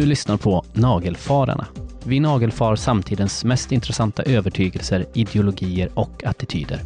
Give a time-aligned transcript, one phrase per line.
[0.00, 1.66] Du lyssnar på Nagelfararna.
[2.04, 6.80] Vi nagelfar samtidens mest intressanta övertygelser, ideologier och attityder.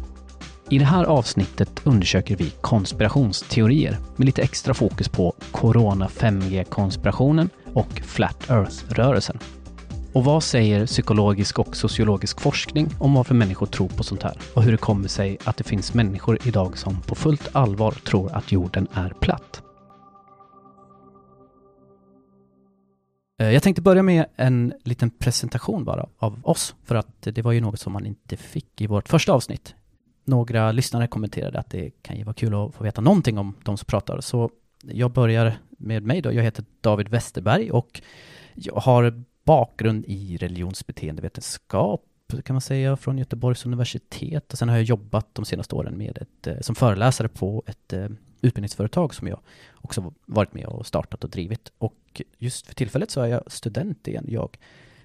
[0.69, 8.01] I det här avsnittet undersöker vi konspirationsteorier med lite extra fokus på Corona 5G-konspirationen och
[8.05, 9.39] Flat Earth-rörelsen.
[10.13, 14.37] Och vad säger psykologisk och sociologisk forskning om varför människor tror på sånt här?
[14.53, 18.35] Och hur det kommer sig att det finns människor idag som på fullt allvar tror
[18.35, 19.64] att jorden är platt?
[23.37, 27.51] Eh, jag tänkte börja med en liten presentation bara av oss, för att det var
[27.51, 29.75] ju något som man inte fick i vårt första avsnitt.
[30.23, 33.77] Några lyssnare kommenterade att det kan ju vara kul att få veta någonting om de
[33.77, 34.49] som pratar, så
[34.83, 36.33] jag börjar med mig då.
[36.33, 38.01] Jag heter David Westerberg och
[38.53, 42.03] jag har bakgrund i religionsbeteendevetenskap
[42.45, 44.53] kan man säga, från Göteborgs universitet.
[44.53, 47.93] Och sen har jag jobbat de senaste åren med ett, eh, som föreläsare på ett
[47.93, 48.07] eh,
[48.45, 49.39] utbildningsföretag som jag
[49.75, 51.71] också varit med och startat och drivit.
[51.77, 54.25] Och just för tillfället så är jag student igen.
[54.27, 54.57] Jag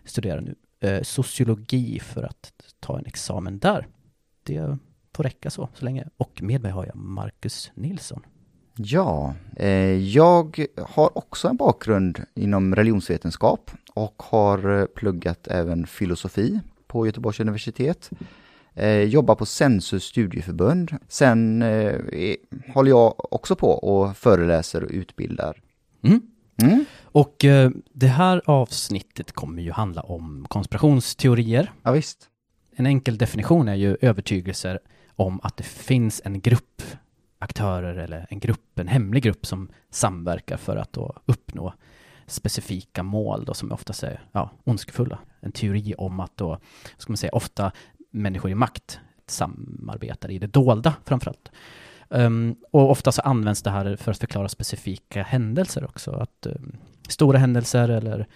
[0.05, 3.87] studerar nu eh, sociologi för att ta en examen där.
[4.43, 4.79] Det
[5.15, 6.09] får räcka så, så länge.
[6.17, 8.23] Och med mig har jag Marcus Nilsson.
[8.77, 16.61] Ja, eh, jag har också en bakgrund inom religionsvetenskap och har eh, pluggat även filosofi
[16.87, 18.11] på Göteborgs universitet.
[18.75, 20.97] Eh, jobbar på Sensus studieförbund.
[21.09, 21.95] Sen eh,
[22.75, 25.63] håller jag också på och föreläser och utbildar.
[26.03, 26.23] Mm.
[26.63, 26.85] Mm.
[27.03, 31.73] Och eh, det här avsnittet kommer ju handla om konspirationsteorier.
[31.83, 32.27] Ja, visst.
[32.77, 34.79] En enkel definition är ju övertygelser
[35.17, 36.83] om att det finns en grupp
[37.39, 41.75] aktörer eller en grupp, en hemlig grupp som samverkar för att då uppnå
[42.27, 45.19] specifika mål då som oftast är ja, ondskefulla.
[45.41, 46.59] En teori om att då,
[46.97, 47.73] ska man säga, ofta
[48.11, 51.51] människor i makt samarbetar i det dolda framförallt.
[52.09, 56.11] Um, och ofta så används det här för att förklara specifika händelser också.
[56.11, 56.77] Att um,
[57.09, 58.27] stora händelser eller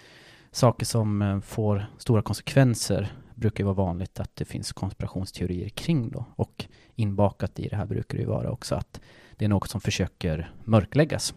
[0.51, 6.11] saker som uh, får stora konsekvenser brukar ju vara vanligt att det finns konspirationsteorier kring
[6.11, 6.25] då.
[6.37, 9.01] Och inbakat i det här brukar det ju vara också att
[9.37, 11.35] det är något som försöker mörkläggas.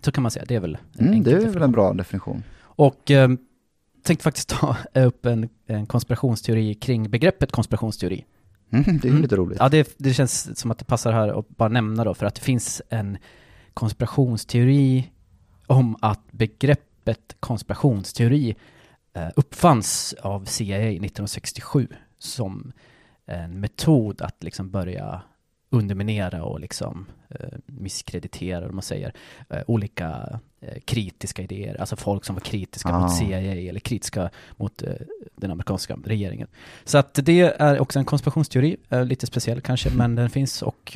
[0.00, 2.42] Så kan man säga, det är väl en Mm, det är väl en bra definition.
[2.60, 3.30] Och eh,
[4.02, 8.24] tänkte faktiskt ta upp en, en konspirationsteori kring begreppet konspirationsteori.
[8.72, 9.22] Mm, det är Mm.
[9.22, 9.58] lite roligt.
[9.60, 12.34] Ja, det, det känns som att det passar här att bara nämna då, för att
[12.34, 13.18] det finns en
[13.74, 15.10] konspirationsteori
[15.66, 18.56] om att begreppet konspirationsteori
[19.14, 21.88] eh, uppfanns av CIA 1967
[22.18, 22.72] som
[23.26, 25.22] en metod att liksom börja
[25.70, 29.12] underminera och liksom eh, misskreditera, om man säger,
[29.48, 33.00] eh, olika eh, kritiska idéer, alltså folk som var kritiska Ah.
[33.00, 34.92] mot CIA eller kritiska mot eh,
[35.36, 36.48] den amerikanska regeringen.
[36.84, 40.90] Så att det är också en konspirationsteori, lite speciell kanske, men den finns och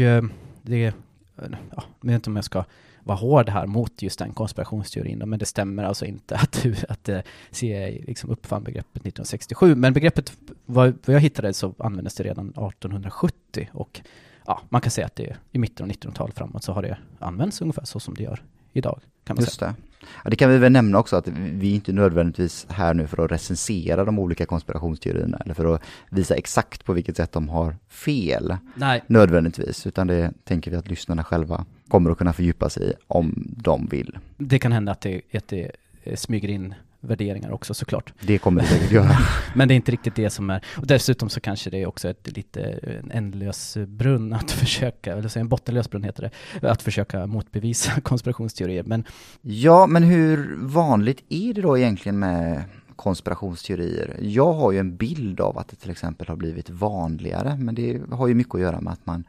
[0.63, 0.95] det,
[1.37, 2.65] ja, jag vet inte om jag ska
[3.05, 7.21] vara hård här mot just den konspirationsteorin, men det stämmer alltså inte att, att eh,
[7.51, 9.75] CIA liksom uppfann begreppet 1967.
[9.75, 10.33] Men begreppet,
[10.67, 14.01] vad, vad jag hittade så användes det redan 1870 och
[14.47, 16.99] ja, man kan säga att det är i mitten av 1900-talet framåt så har det
[17.19, 18.43] använts ungefär så som det gör
[18.73, 19.01] idag.
[19.25, 19.71] Kan man Just säga.
[19.71, 20.07] det.
[20.25, 23.25] Ja, det kan vi väl nämna också att vi är inte nödvändigtvis här nu för
[23.25, 27.77] att recensera de olika konspirationsteorierna eller för att visa exakt på vilket sätt de har
[27.89, 32.91] fel Nej, nödvändigtvis, utan det tänker vi att lyssnarna själva kommer att kunna fördjupa sig
[32.91, 34.19] i om de vill.
[34.37, 35.71] det kan hända att det, att det
[36.15, 38.13] smyger in värderingar också såklart.
[38.21, 39.17] Det kommer det säkert göra.
[39.55, 42.09] Men det är inte riktigt det som är, och dessutom så kanske det är också
[42.09, 46.31] ett lite en ändlös brunn att försöka, eller säga en bottenlös brunn heter
[46.61, 48.83] det, att försöka motbevisa konspirationsteorier.
[48.83, 49.05] Men
[49.41, 52.65] Ja, men hur vanligt är det då egentligen med
[52.97, 54.17] konspirationsteorier?
[54.21, 58.01] Jag har ju en bild av att det till exempel har blivit vanligare, men det
[58.11, 59.25] har ju mycket att göra med att man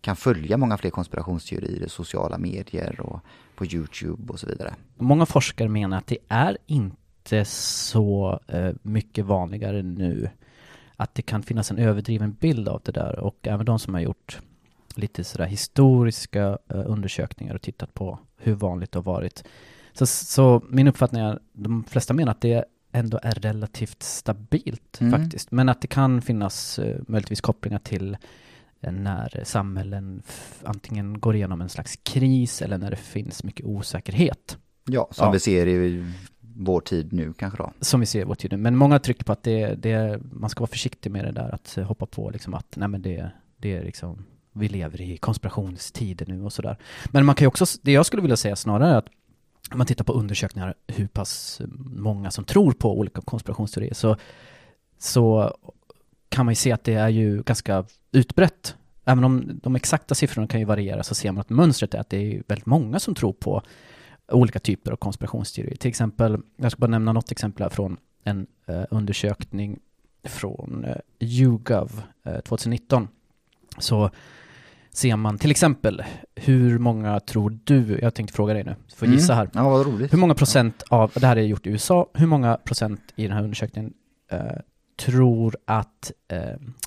[0.00, 3.20] kan följa många fler konspirationsteorier i sociala medier och
[3.56, 4.74] på Youtube och så vidare.
[4.96, 6.96] många forskare menar att det är inte
[7.44, 10.28] så eh, mycket vanligare nu
[10.96, 14.00] att det kan finnas en överdriven bild av det där och även de som har
[14.00, 14.40] gjort
[14.94, 19.44] lite sådär historiska eh, undersökningar och tittat på hur vanligt det har varit.
[19.92, 25.12] Så, så min uppfattning är, de flesta menar att det ändå är relativt stabilt Mm.
[25.22, 28.16] faktiskt, men att det kan finnas eh, möjligtvis kopplingar till
[28.80, 30.22] eh, när samhällen
[30.64, 34.58] antingen går igenom en slags kris eller när det finns mycket osäkerhet.
[34.84, 35.30] Ja, som Ja.
[35.32, 36.04] vi ser i
[36.58, 37.72] vår tid nu kanske då.
[37.80, 38.56] Som vi ser i vår tid nu.
[38.56, 41.78] Men många trycker på att det, det, man ska vara försiktig med det där att
[41.86, 46.44] hoppa på liksom att nej men det, det är liksom vi lever i konspirationstider nu
[46.44, 46.76] och sådär.
[47.04, 49.08] Men man kan ju också, det jag skulle vilja säga snarare är att
[49.70, 54.16] om man tittar på undersökningar hur pass många som tror på olika konspirationsteorier så,
[54.98, 55.56] så
[56.28, 58.76] kan man ju se att det är ju ganska utbrett.
[59.04, 62.10] Även om de exakta siffrorna kan ju variera så ser man att mönstret är att
[62.10, 63.62] det är väldigt många som tror på
[64.28, 65.76] olika typer av konspirationsteorier.
[65.76, 69.78] Till exempel, jag ska bara nämna något exempel här från en eh, undersökning
[70.24, 73.08] från eh, YouGov eh, 2019.
[73.78, 74.10] Så
[74.90, 76.02] ser man till exempel
[76.34, 79.42] hur många tror du, jag tänkte fråga dig nu, får gissa här.
[79.42, 79.50] Mm.
[79.54, 80.12] Ja, vad roligt.
[80.12, 83.32] Hur många procent av, det här är gjort i USA, hur många procent i den
[83.32, 83.92] här undersökningen
[84.30, 84.40] eh,
[84.96, 86.38] tror att eh,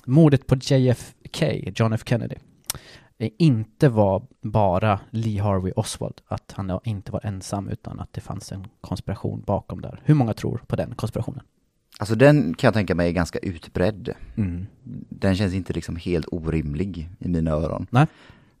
[0.04, 2.34] mordet på JFK, John F Kennedy,
[3.28, 8.52] inte var bara Lee Harvey Oswald, att han inte var ensam utan att det fanns
[8.52, 10.00] en konspiration bakom där.
[10.04, 11.42] Hur många tror på den konspirationen?
[11.98, 14.14] Alltså den kan jag tänka mig är ganska utbredd.
[14.36, 14.66] Mm.
[15.08, 17.86] Den känns inte liksom helt orimlig i mina öron.
[17.90, 18.06] Nej.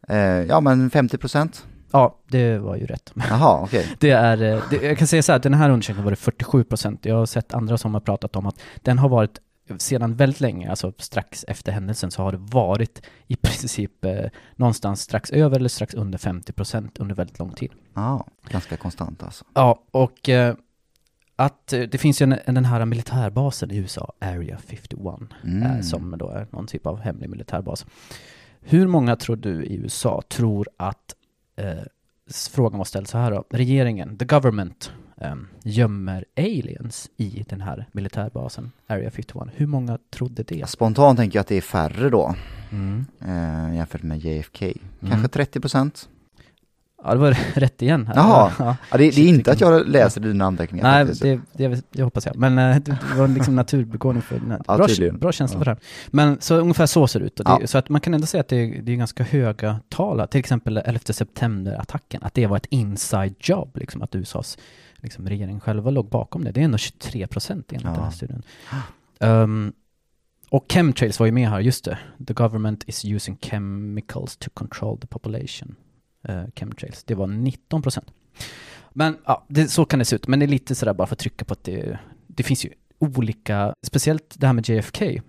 [0.08, 1.66] Eh, ja, men 50 procent?
[1.92, 3.12] Ja, det var ju rätt.
[3.30, 3.96] Jaha, okej.
[3.98, 6.64] Det är, eh, det, jag kan säga så här, den här undersökningen var det 47
[6.64, 7.04] procent.
[7.04, 9.38] Jag har sett andra som har pratat om att den har varit
[9.78, 14.24] sedan väldigt länge, alltså strax efter händelsen, så har det varit i princip eh,
[14.56, 17.72] någonstans strax över eller strax under 50 procent under väldigt lång tid.
[17.94, 19.44] Ja, ganska konstant alltså.
[19.54, 20.54] Ja, och eh,
[21.36, 25.14] att eh, det finns ju en, en, den här militärbasen i USA, Area 51,
[25.44, 25.62] Mm.
[25.62, 27.86] eh, som då är någon typ av hemlig militärbas.
[28.60, 31.14] Hur många tror du i USA tror att,
[31.56, 31.74] eh,
[32.50, 37.86] frågan var ställd så här då, regeringen, the government, eh, gömmer aliens i den här
[37.92, 39.48] militärbasen, Area 51.
[39.56, 40.68] Hur många trodde det?
[40.68, 42.34] Spontant tänker jag att det är färre då,
[42.72, 43.06] Mm.
[43.20, 44.58] eh, jämfört med JFK.
[45.00, 45.28] Kanske Mm.
[45.28, 46.08] 30 procent?
[47.04, 48.10] Ja, det var rätt igen.
[48.14, 48.52] Jaha.
[48.58, 48.76] Ja.
[48.90, 52.26] Ja, det, det är inte att jag läser dina anteckningar Nej, det, det, det hoppas
[52.26, 52.36] jag.
[52.36, 54.40] Men eh, det, var liksom naturbegåvning för.
[54.68, 55.58] Ja, bra, bra känsla Ja.
[55.58, 55.78] för det här.
[56.10, 57.40] Men så ungefär så ser det ut.
[57.44, 57.60] Ja.
[57.64, 60.28] Så att man kan ändå säga att det, är- är ganska höga tal.
[60.28, 64.58] Till exempel 11 september-attacken, att det var ett inside job, liksom, att USAs
[65.02, 66.52] liksom, regering själva låg bakom det.
[66.52, 67.92] Det är ändå 23 procent enligt Ja.
[67.92, 68.42] den här studien.
[69.20, 69.72] Um,
[70.50, 71.98] och chemtrails var ju med här, just det.
[72.26, 75.74] The government is using chemicals to control the population.
[76.28, 78.06] Uh, chemtrails, det var 19 procent.
[78.92, 80.28] Men ja, det, så kan det se ut.
[80.28, 82.70] Men det är lite sådär bara för att trycka på att det, det finns ju
[82.98, 85.20] olika, speciellt det här med JFK.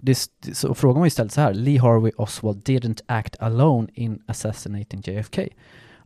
[0.00, 0.18] Det,
[0.52, 5.02] så frågan var ju ställd så här, Lee Harvey Oswald didn't act alone in assassinating
[5.04, 5.42] JFK.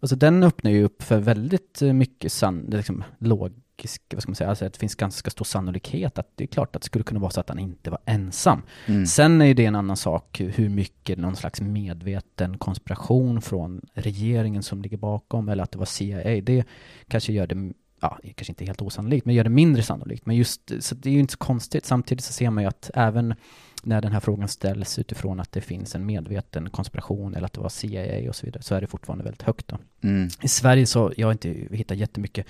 [0.03, 4.37] Alltså den öppnar ju upp för väldigt eh, mycket sann, liksom, logisk, vad ska man
[4.37, 7.05] säga, alltså att det finns ganska stor sannolikhet att det är klart att det skulle
[7.05, 8.63] kunna vara så att han inte var ensam.
[8.87, 9.07] Mm.
[9.07, 14.63] Sen är ju det en annan sak hur mycket någon slags medveten konspiration från regeringen
[14.63, 16.41] som ligger bakom eller att det var CIA.
[16.41, 16.65] Det
[17.09, 20.27] kanske gör det, ja, kanske inte helt osannolikt, men gör det mindre sannolikt.
[20.27, 21.87] Men just, så det är ju inte så konstigt.
[21.87, 23.35] Samtidigt så ser man ju att även
[23.83, 27.61] när den här frågan ställs utifrån att det finns en medveten konspiration eller att det
[27.61, 29.79] var CIA och så vidare, så är det fortfarande väldigt högt då.
[30.03, 30.29] Mm.
[30.43, 32.47] I Sverige så, jag har inte hittat jättemycket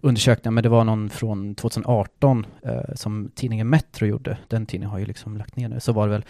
[0.00, 4.38] undersökningar, men det var någon från 2018 eh, som tidningen Metro gjorde.
[4.48, 5.80] Den tidningen har ju liksom lagt ner nu.
[5.80, 6.24] Så var det väl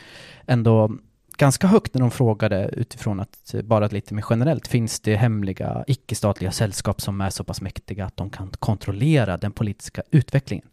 [0.46, 0.90] ändå
[1.36, 5.84] ganska högt när de frågade utifrån att, eh, bara lite mer generellt, finns det hemliga
[5.86, 10.66] icke-statliga sällskap som är så pass mäktiga att de kan kontrollera den politiska utvecklingen?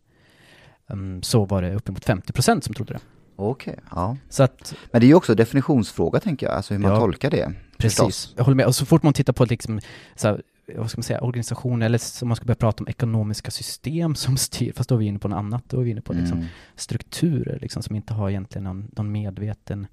[0.88, 3.00] Um, så var det uppemot 50 procent som trodde det.
[3.40, 4.18] Okej, ja.
[4.30, 7.00] Så att, Men det är ju också definitionsfråga tänker jag, alltså hur man Ja.
[7.00, 7.54] tolkar det.
[7.78, 8.34] Precis, förstås.
[8.38, 8.66] jag håller med.
[8.66, 9.80] Och så fort man tittar på liksom,
[10.16, 10.42] så här,
[10.78, 14.38] vad ska man säga, organisationer, eller som man ska börja prata om ekonomiska system som
[14.38, 16.38] styr, fast då är vi inne på något annat, då är vi inne på liksom,
[16.38, 16.50] Mm.
[16.76, 19.88] strukturer liksom, som inte har egentligen någon, någon medveten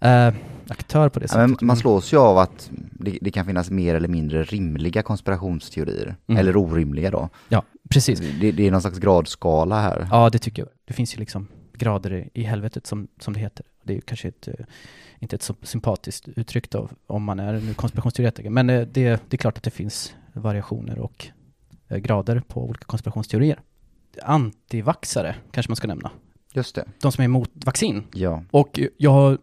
[0.00, 0.34] eh,
[0.68, 1.60] aktör på det Ja, sättet.
[1.60, 6.40] man slås ju av att det, det kan finnas mer eller mindre rimliga konspirationsteorier, Mm.
[6.40, 7.28] eller orimliga då.
[7.48, 8.20] Ja, precis.
[8.40, 10.08] Det, det är någon slags gradskala här.
[10.10, 10.68] Ja, det tycker jag.
[10.84, 13.66] Det finns ju liksom grader i, helvetet som, som det heter.
[13.82, 14.54] Det är ju kanske ett, eh,
[15.18, 18.50] inte ett så sympatiskt uttryck då, om man är en konspirationsteoretiker.
[18.50, 21.26] Men eh, det, det är klart att det finns variationer och
[21.88, 23.60] eh, grader på olika konspirationsteorier.
[24.22, 26.10] Antivaxare kanske man ska nämna.
[26.52, 28.04] Just det, De som är emot vaccin.
[28.14, 28.42] ja.
[28.50, 29.38] Och jag har,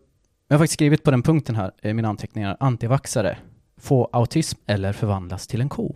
[0.47, 2.57] jag har faktiskt skrivit på den punkten här i mina anteckningar.
[2.59, 3.37] Antivaxare.
[3.77, 5.95] Få autism eller förvandlas till en ko.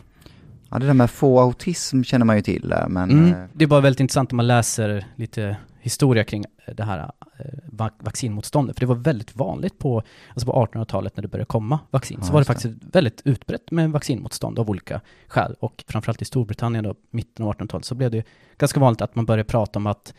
[0.72, 3.26] Ja, det där med få autism känner man ju till, eh, men Mm.
[3.34, 6.46] eh, Det är bara väldigt intressant om man läser lite historia kring
[6.76, 7.00] det här
[7.40, 8.76] eh, va- vaccinmotståndet.
[8.76, 12.18] För det var väldigt vanligt på, alltså på 1800-talet när det började komma vaccin.
[12.22, 12.46] Ja, så var det.
[12.46, 15.56] faktiskt väldigt utbrett med vaccinmotstånd av olika skäl.
[15.60, 18.24] Och framförallt i Storbritannien då, mitten av 1800-talet, så blev det
[18.58, 20.14] ganska vanligt att man började prata om att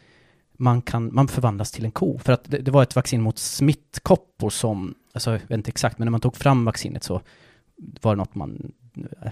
[0.57, 2.19] man kan, man förvandlas till en ko.
[2.19, 5.99] För att det, det var ett vaccin mot smittkoppor som, alltså jag vet inte exakt,
[5.99, 7.21] men när man tog fram vaccinet så
[8.03, 8.73] var det något man,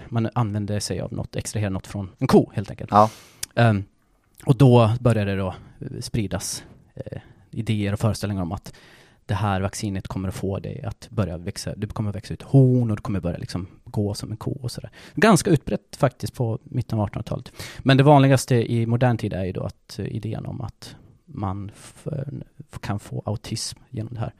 [0.09, 2.91] man använde sig av något, extraherade något från en ko helt enkelt.
[2.91, 3.09] ja.
[3.55, 3.83] Ehm,
[4.45, 6.63] och då började det då eh, spridas
[6.95, 7.19] eh,
[7.51, 8.73] idéer och föreställningar om att
[9.25, 12.41] det här vaccinet kommer att få dig att börja växa, du kommer att växa ut
[12.41, 14.89] horn och du kommer börja liksom gå som en ko och sådär.
[15.15, 17.51] Ganska utbrett faktiskt på mitten av 1800-talet.
[17.79, 20.95] Men det vanligaste i modern tid är ju då att eh, idén om att
[21.25, 21.71] man
[22.79, 24.33] kan få autism genom det här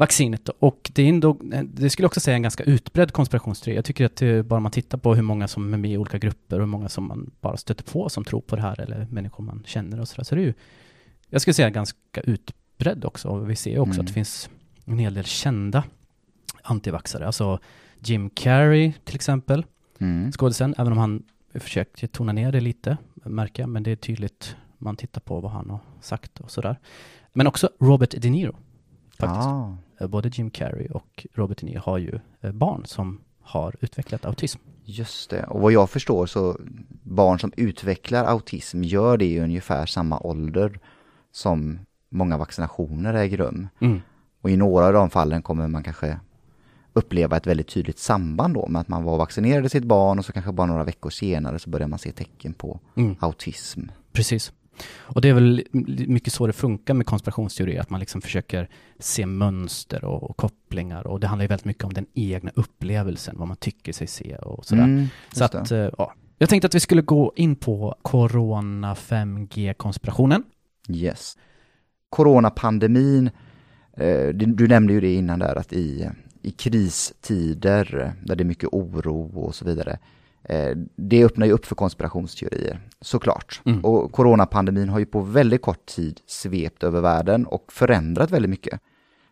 [0.00, 0.48] vaccinet.
[0.48, 3.76] Och det är ändå, det skulle jag också säga en ganska utbredd konspirationsteori.
[3.76, 6.18] Jag tycker att det, bara man tittar på hur många som är med i olika
[6.18, 9.06] grupper och hur många som man bara stöter på som tror på det här eller
[9.10, 10.24] människor man känner och sådär.
[10.24, 10.54] Så det är ju,
[11.28, 13.28] jag skulle säga ganska utbredd också.
[13.28, 14.00] Och vi ser ju också Mm.
[14.00, 14.50] att det finns
[14.84, 15.84] en hel del kända
[16.62, 17.26] antivaxare.
[17.26, 17.58] Alltså
[17.98, 19.64] Jim Carrey till exempel,
[19.98, 20.32] Mm.
[20.32, 21.22] skådisen, även om han
[21.54, 25.50] försökte tona ner det lite, märker jag, men det är tydligt man tittar på vad
[25.52, 26.76] han har sagt och sådär.
[27.32, 28.56] Men också Robert De Niro,
[29.18, 29.46] faktiskt.
[29.48, 29.76] Ah,
[30.08, 34.58] Både Jim Carrey och Robert De Niro har ju eh, barn som har utvecklat autism.
[34.84, 35.44] just det.
[35.44, 36.56] Och vad jag förstår så
[37.02, 40.78] barn som utvecklar autism gör det i ungefär samma ålder
[41.32, 41.78] som
[42.08, 43.68] många vaccinationer äger rum.
[43.80, 44.00] Mm.
[44.40, 46.20] Och i några av de fallen kommer man kanske
[46.92, 50.32] uppleva ett väldigt tydligt samband då med att man var vaccinerade sitt barn och så
[50.32, 53.16] kanske bara några veckor senare så börjar man se tecken på Mm.
[53.20, 53.80] autism.
[54.12, 54.52] Precis.
[54.98, 55.64] Och det är väl
[56.08, 58.68] mycket så det funkar med konspirationsteorier, att man liksom försöker
[58.98, 63.38] se mönster och, och kopplingar och det handlar ju väldigt mycket om den egna upplevelsen,
[63.38, 64.82] vad man tycker sig se och sådär.
[64.84, 66.14] Mm, Så att, eh, ja.
[66.38, 70.42] Jag tänkte att vi skulle gå in på Corona 5G-konspirationen.
[70.88, 71.36] Yes.
[72.10, 73.30] Coronapandemin,
[73.96, 76.10] eh, du, nämnde ju det innan där att i,
[76.42, 79.98] i kristider eh, där det är mycket oro och så vidare,
[80.96, 83.60] det öppnar ju upp för konspirationsteorier, såklart.
[83.64, 83.84] Mm.
[83.84, 88.80] Och coronapandemin har ju på väldigt kort tid svept över världen och förändrat väldigt mycket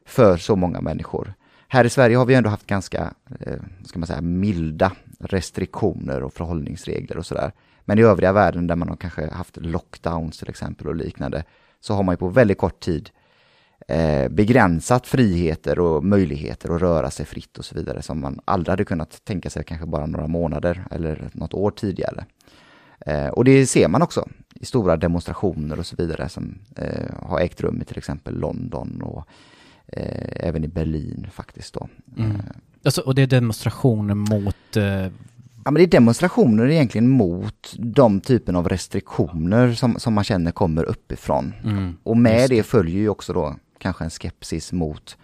[0.06, 1.34] för så många människor.
[1.68, 6.32] Här i Sverige har vi ändå haft ganska, eh, ska man säga, milda restriktioner och
[6.32, 7.52] förhållningsregler och sådär.
[7.84, 11.44] Men i övriga världen där man har kanske haft lockdowns till exempel och liknande,
[11.80, 13.10] så har man ju på väldigt kort tid
[13.88, 18.70] eh, begränsat friheter och möjligheter att röra sig fritt och så vidare som man aldrig
[18.72, 22.24] hade kunnat tänka sig kanske bara några månader eller något år tidigare.
[23.00, 27.40] Eh, och det ser man också i stora demonstrationer och så vidare som eh, har
[27.40, 29.28] ägt rum i till exempel London och
[30.36, 31.88] även i Berlin faktiskt då.
[32.18, 32.36] Mm.
[32.84, 34.56] Alltså, och det är demonstrationer mot...
[35.64, 40.50] Ja, men det är demonstrationer egentligen mot de typen av restriktioner som, som man känner
[40.50, 41.54] kommer uppifrån.
[41.64, 42.62] mm, Och med det.
[42.62, 45.16] följer ju också då kanske en skepsis mot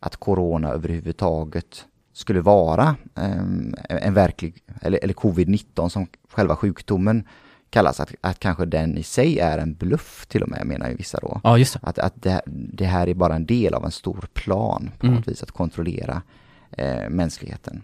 [0.00, 7.24] att corona överhuvudtaget skulle vara em, en verklig, eller, eller covid-19 som själva sjukdomen
[7.70, 10.94] kallas, att, att kanske den i sig är en bluff till och med menar ju
[10.96, 11.40] vissa då.
[11.44, 11.80] ja, just det.
[11.82, 15.16] Att, att det, det här är bara en del av en stor plan på Mm.
[15.16, 16.22] något vis att kontrollera
[16.70, 17.82] eh, mänskligheten.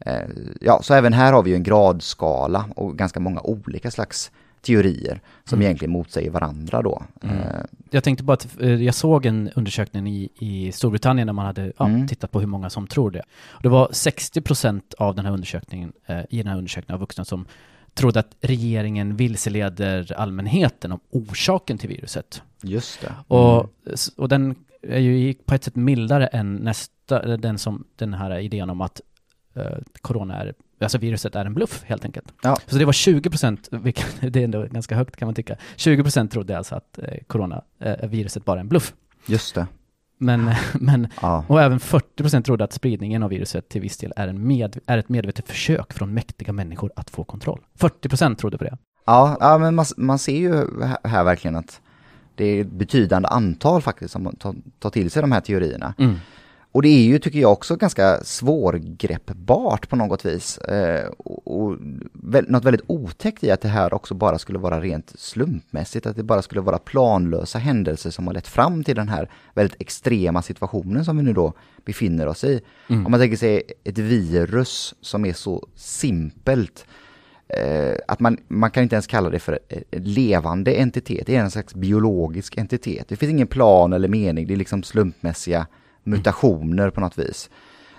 [0.00, 0.28] Eh,
[0.60, 4.30] ja, så även här har vi en gradskala och ganska många olika slags
[4.66, 5.66] teorier som Mm.
[5.66, 7.02] egentligen motsäger varandra då.
[7.22, 7.38] Mm.
[7.38, 7.44] Eh,
[7.90, 11.72] Jag tänkte bara att eh, jag såg en undersökning i, i Storbritannien där man hade
[11.78, 12.08] ja, Mm.
[12.08, 13.22] tittat på hur många som tror det.
[13.62, 17.24] Det var 60 procent av den här undersökningen, eh, i den här undersökningen av vuxna
[17.24, 17.46] som
[17.94, 22.42] trodde att regeringen vilseleder allmänheten om orsaken till viruset.
[22.62, 23.12] just det.
[23.34, 28.14] Och, s- och den är ju på ett sätt mildare än nästa, den som, den
[28.14, 29.00] här idén om att
[30.00, 32.32] corona är, alltså viruset är en bluff helt enkelt.
[32.42, 32.56] Ja.
[32.66, 33.68] Så det var 20 procent,
[34.20, 35.56] det är ändå ganska högt kan man tycka.
[35.76, 38.94] 20 procent trodde alltså att eh, corona, eh, viruset bara är en bluff.
[39.26, 39.66] Just det.
[40.18, 41.44] Men, men, Ja.
[41.48, 44.78] och även 40 procent trodde att spridningen av viruset till viss del är, en med,
[44.86, 47.60] är ett medvetet försök från mäktiga människor att få kontroll.
[47.74, 48.78] 40 procent trodde på det.
[49.06, 50.54] Ja, ja, men man, man ser ju
[50.84, 51.80] här, här verkligen att
[52.34, 55.94] det är ett betydande antal faktiskt som tar, tar till sig de här teorierna.
[55.98, 56.16] Mm.
[56.76, 60.58] Och det är ju, tycker jag, också ganska svårgreppbart på något vis.
[60.58, 61.78] Eh, och, och
[62.48, 66.22] något väldigt otäckt i att det här också bara skulle vara rent slumpmässigt, att det
[66.22, 71.04] bara skulle vara planlösa händelser som har lett fram till den här väldigt extrema situationen
[71.04, 71.52] som vi nu då
[71.84, 72.60] befinner oss i.
[72.88, 73.06] Mm.
[73.06, 76.86] Om man tänker sig ett virus som är så simpelt,
[77.48, 79.58] eh, att man, man kan inte ens kalla det för
[79.90, 83.08] en levande entitet, det är en slags biologisk entitet.
[83.08, 85.66] Det finns ingen plan eller mening, det är liksom slumpmässiga
[86.06, 87.50] mutationer på något vis.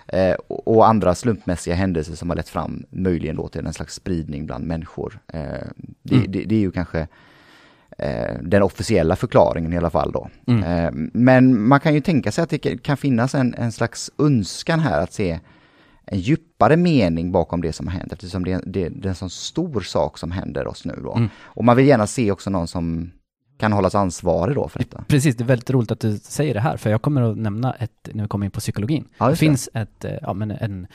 [0.08, 4.46] Eh, och, andra slumpmässiga händelser som har lett fram möjligen då till en slags spridning
[4.46, 5.18] bland människor.
[5.32, 5.40] Eh,
[6.02, 6.32] det, Mm.
[6.32, 7.06] det, det är ju kanske
[7.98, 10.28] eh, den officiella förklaringen i alla fall då.
[10.46, 10.62] Mm.
[10.62, 14.80] Eh, men man kan ju tänka sig att det kan finnas en, en slags önskan
[14.80, 15.40] här att se
[16.06, 19.30] en djupare mening bakom det som har hänt eftersom det, det, det är en sån
[19.30, 21.14] stor sak som händer oss nu då.
[21.14, 21.28] Mm.
[21.38, 23.10] Och man vill gärna se också någon som
[23.58, 25.04] kan hållas ansvarig då för detta.
[25.08, 27.72] Precis, det är väldigt roligt att du säger det här, för jag kommer att nämna
[27.74, 29.04] ett, när vi kommer in på psykologin.
[29.18, 30.86] Ja, det finns ett, eh, ja, men en,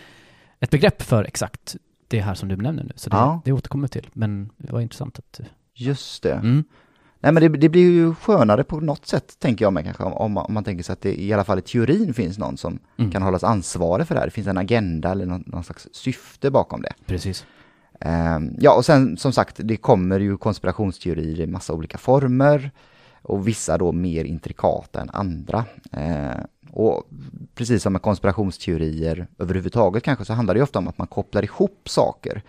[0.59, 1.75] ett begrepp för exakt
[2.07, 3.41] det här som du nämner nu, så det, Ja.
[3.45, 4.09] det återkommer till.
[4.13, 5.41] Men det var intressant att...
[5.75, 6.33] Just det.
[6.33, 6.63] Mm.
[7.19, 10.37] Nej men det, det blir ju skönare på något sätt, tänker jag mig kanske, om,
[10.37, 13.11] om man tänker sig att det i alla fall i teorin finns någon som Mm.
[13.11, 14.27] kan hållas ansvarig för det här.
[14.27, 16.93] Det finns en agenda eller någon, någon slags syfte bakom det.
[17.05, 17.45] Precis.
[18.05, 22.71] Ehm, ja, och sen som sagt, det kommer ju konspirationsteorier i massa olika former
[23.21, 25.65] och vissa då mer intrikata än andra.
[25.91, 26.41] Ehm,
[26.75, 27.03] Och
[27.55, 31.89] precis som med konspirationsteorier överhuvudtaget kanske så handlar det ofta om att man kopplar ihop
[31.89, 32.41] saker.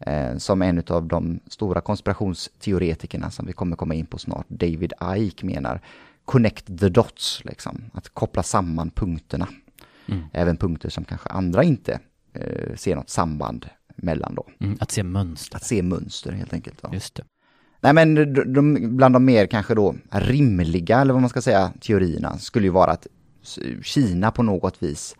[0.00, 4.92] Eh, som en av de stora konspirationsteoretikerna som vi kommer komma in på snart, David
[5.16, 5.80] Icke menar,
[6.24, 7.90] connect the dots, liksom.
[7.94, 9.48] Att koppla samman punkterna.
[10.06, 10.22] Mm.
[10.32, 12.00] Även punkter som kanske andra inte
[12.32, 14.46] eh, ser något samband mellan då.
[14.60, 15.56] Mm, att se mönster.
[15.56, 16.78] Att se mönster helt enkelt.
[16.82, 16.90] Ja.
[16.92, 17.24] Just det.
[17.80, 21.72] Nej men de, de, bland de mer kanske då rimliga, eller vad man ska säga,
[21.80, 23.06] teorierna skulle ju vara att
[23.82, 25.16] Kina på något vis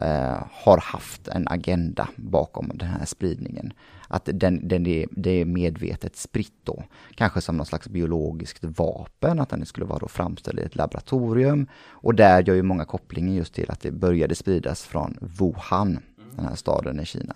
[0.00, 3.72] eh, har haft en agenda bakom den här spridningen.
[4.08, 6.84] Att den, den är, det är medvetet spritt då.
[7.14, 11.66] Kanske som någon slags biologiskt vapen, att den skulle vara då framställd i ett laboratorium.
[11.88, 15.98] Och där gör ju många kopplingen just till att det började spridas från Wuhan,
[16.36, 17.34] den här staden i Kina.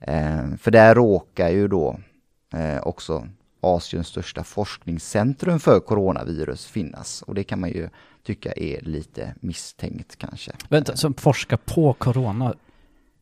[0.00, 2.00] Eh, för där råkar ju då
[2.54, 3.28] eh, också
[3.60, 7.22] Asiens största forskningscentrum för coronavirus finnas.
[7.22, 7.88] Och det kan man ju
[8.26, 10.52] tycka är lite misstänkt kanske.
[10.68, 12.54] Vänta, som forskar på corona?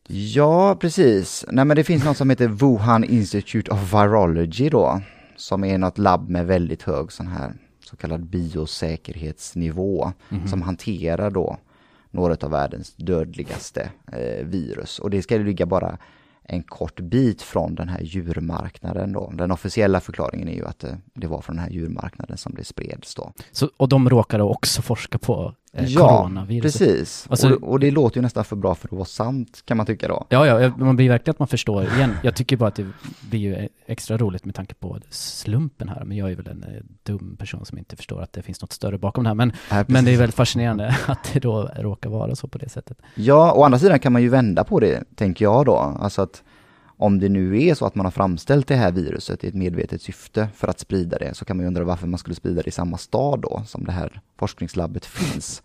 [0.06, 1.44] Ja, precis.
[1.49, 5.00] Nej, men det finns något som heter Wuhan Institute of Virology då,
[5.37, 7.52] som är något labb med väldigt hög sån här
[7.85, 10.47] så kallad biosäkerhetsnivå, mm -hmm.
[10.47, 11.58] som hanterar då
[12.11, 14.99] några av världens dödligaste eh, virus.
[14.99, 15.99] Och det ska ligga bara
[16.50, 19.32] en kort bit från den här djurmarknaden då.
[19.34, 22.64] Den officiella förklaringen är ju att det, det var från den här djurmarknaden som det
[22.64, 23.32] spreds då.
[23.52, 26.30] Så, och de råkade också forska på eh, ja,
[26.62, 27.26] precis.
[27.30, 29.87] Alltså, och, och, det låter ju nästan för bra för att vara sant, kan man
[29.87, 30.26] tycka då.
[30.28, 32.14] Ja, ja, man blir verkligen att man förstår igen.
[32.22, 32.87] Jag tycker bara att det
[33.30, 36.82] blir ju extra roligt med tanke på slumpen här, men jag är väl en eh,
[37.02, 39.84] dum person som inte förstår att det finns något större bakom det här, men, ja,
[39.88, 42.98] men det är väldigt fascinerande att det då råkar vara så på det sättet.
[43.14, 45.76] Ja, å andra sidan kan man ju vända på det, tänker jag då.
[45.76, 46.42] Alltså att
[46.98, 50.02] om det nu är så att man har framställt det här viruset i ett medvetet
[50.02, 52.68] syfte för att sprida det, så kan man ju undra varför man skulle sprida det
[52.68, 55.62] i samma stad då, som det här forskningslabbet finns.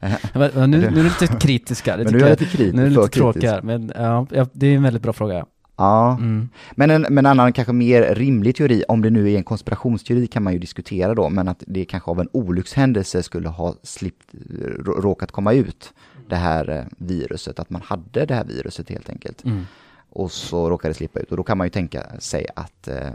[0.34, 2.96] nu, nu är du lite kritiska, det men nu är lite kritisk, nu är det
[2.96, 5.46] lite tråkigare, men ja, det är en väldigt bra fråga.
[5.76, 6.48] Ja, mm.
[6.72, 10.42] men en men annan kanske mer rimlig teori, om det nu är en konspirationsteori kan
[10.42, 14.34] man ju diskutera då, men att det kanske av en olyckshändelse skulle ha slippt,
[14.84, 15.92] råkat komma ut
[16.28, 19.44] det här eh, viruset, att man hade det här viruset helt enkelt.
[19.44, 19.64] Mm
[20.12, 21.30] och så råkar det slippa ut.
[21.30, 23.10] Och då kan man ju tänka sig att, eh,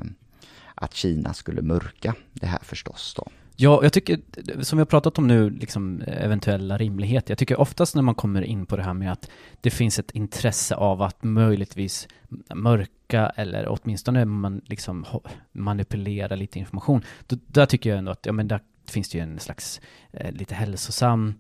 [0.76, 3.28] att Kina skulle mörka det här förstås då.
[3.60, 4.20] Ja, jag tycker,
[4.64, 7.32] som vi har pratat om nu, liksom eventuella rimligheter.
[7.32, 9.30] Jag tycker oftast när man kommer in på det här med att
[9.62, 12.08] det finns ett intresse av att möjligtvis
[12.56, 15.06] mörka eller åtminstone man liksom
[15.52, 17.02] manipulera lite information.
[17.28, 19.82] Då, där tycker jag ändå att, ja men där finns det ju en slags
[20.12, 21.34] eh, lite hälsosam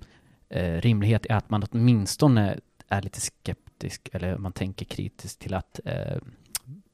[0.49, 3.66] eh, rimlighet i att man åtminstone är lite skeptisk
[4.11, 6.17] eller man tänker kritiskt till att eh,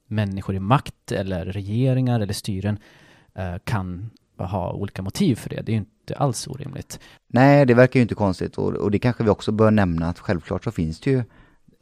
[0.07, 2.79] människor i makt eller regeringar eller styren
[3.35, 5.61] eh, kan ha olika motiv för det.
[5.61, 6.99] Det är ju inte alls orimligt.
[7.27, 10.19] Nej, det verkar ju inte konstigt och, och det kanske vi också bör nämna att
[10.19, 11.17] självklart så finns det ju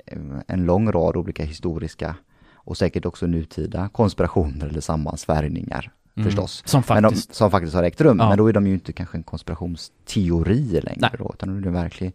[0.06, 2.16] eh, en lång rad olika historiska
[2.54, 6.30] och säkert också nutida konspirationer eller sammansvärjningar mm.
[6.30, 6.64] förstås.
[6.66, 7.30] Som faktiskt.
[7.30, 8.18] De, som faktiskt har ägt rum.
[8.20, 8.30] Ja.
[8.30, 11.12] Men då är de ju inte kanske en konspirationsteori längre Nej.
[11.18, 12.14] då, utan då är det en verklig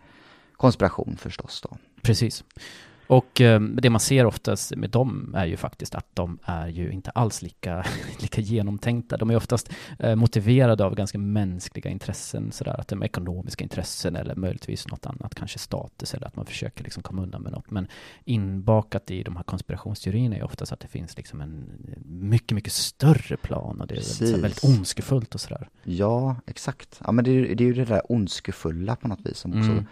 [0.57, 1.77] konspiration förstås då.
[2.07, 2.45] Precis.
[3.07, 6.91] Och eh, det man ser oftast med dem är ju faktiskt att de är ju
[6.91, 7.87] inte alls lika,
[8.21, 9.17] lika genomtänkta.
[9.17, 14.17] De är oftast eh, motiverade av ganska mänskliga intressen, sådär, att de är ekonomiska intressen
[14.17, 17.71] eller möjligtvis något annat, kanske status eller att man försöker liksom komma undan med något.
[17.71, 17.89] Men
[18.25, 21.65] inbakat i de här konspirationsteorierna är oftast att det finns liksom en
[22.05, 25.69] mycket, mycket större plan och det är väldigt, väldigt ondskefullt och sådär.
[25.83, 27.01] Ja, exakt.
[27.05, 29.71] Ja, men det är, det är ju det där ondskefulla på något vis som också
[29.71, 29.87] mm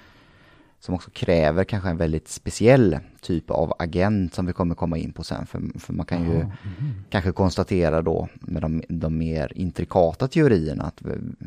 [0.84, 5.12] som också kräver kanske en väldigt speciell typ av agent som vi kommer komma in
[5.12, 5.46] på sen.
[5.46, 6.50] För, för man kan ju mm.
[7.10, 11.02] kanske konstatera då med de, de, mer intrikata teorierna att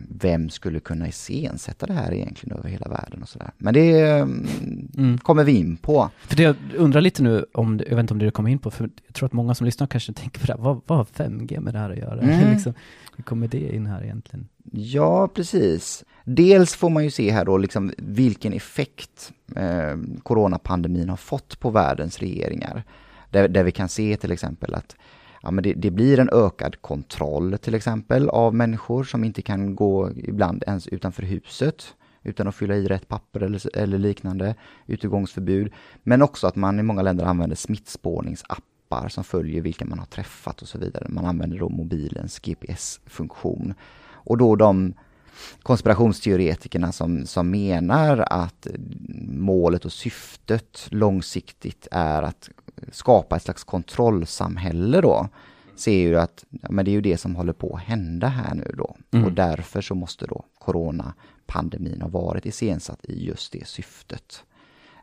[0.09, 3.51] vem skulle kunna iscensätta det här egentligen över hela världen och sådär.
[3.57, 5.17] Men det mm.
[5.17, 6.09] kommer vi in på.
[6.19, 8.59] För det jag undrar lite nu, om, jag vet inte om det du kommer in
[8.59, 10.97] på, för jag tror att många som lyssnar kanske tänker på det här, vad, vad
[10.97, 12.21] har 5G med det här att göra?
[12.37, 12.53] Mm.
[12.53, 12.73] liksom,
[13.15, 14.47] hur kommer det in här egentligen?
[14.71, 16.03] Ja, precis.
[16.29, 21.69] Dels får man ju se här då liksom vilken effekt eh, coronapandemin har fått på
[21.69, 22.83] världens regeringar.
[23.29, 24.95] Där, där vi kan se till exempel att
[25.41, 29.75] ja, men det, det, blir en ökad kontroll till exempel av människor som inte kan
[29.75, 35.73] gå ibland ens utanför huset utan att fylla i rätt papper eller, eller liknande, utegångsförbud.
[36.03, 40.61] Men också att man i många länder använder smittspårningsappar som följer vilka man har träffat
[40.61, 41.05] och så vidare.
[41.09, 43.73] Man använder då mobilens GPS-funktion.
[44.11, 44.93] Och då de
[45.63, 48.67] konspirationsteoretikerna som, som menar att
[49.29, 52.49] målet och syftet långsiktigt är att
[52.91, 55.29] skapa ett slags kontrollsamhälle då,
[55.75, 58.55] ser ju att ja, men det är ju det som håller på att hända här
[58.55, 58.95] nu då.
[59.11, 59.25] Mm.
[59.25, 64.43] Och därför så måste då coronapandemin har varit iscensatt i just det syftet.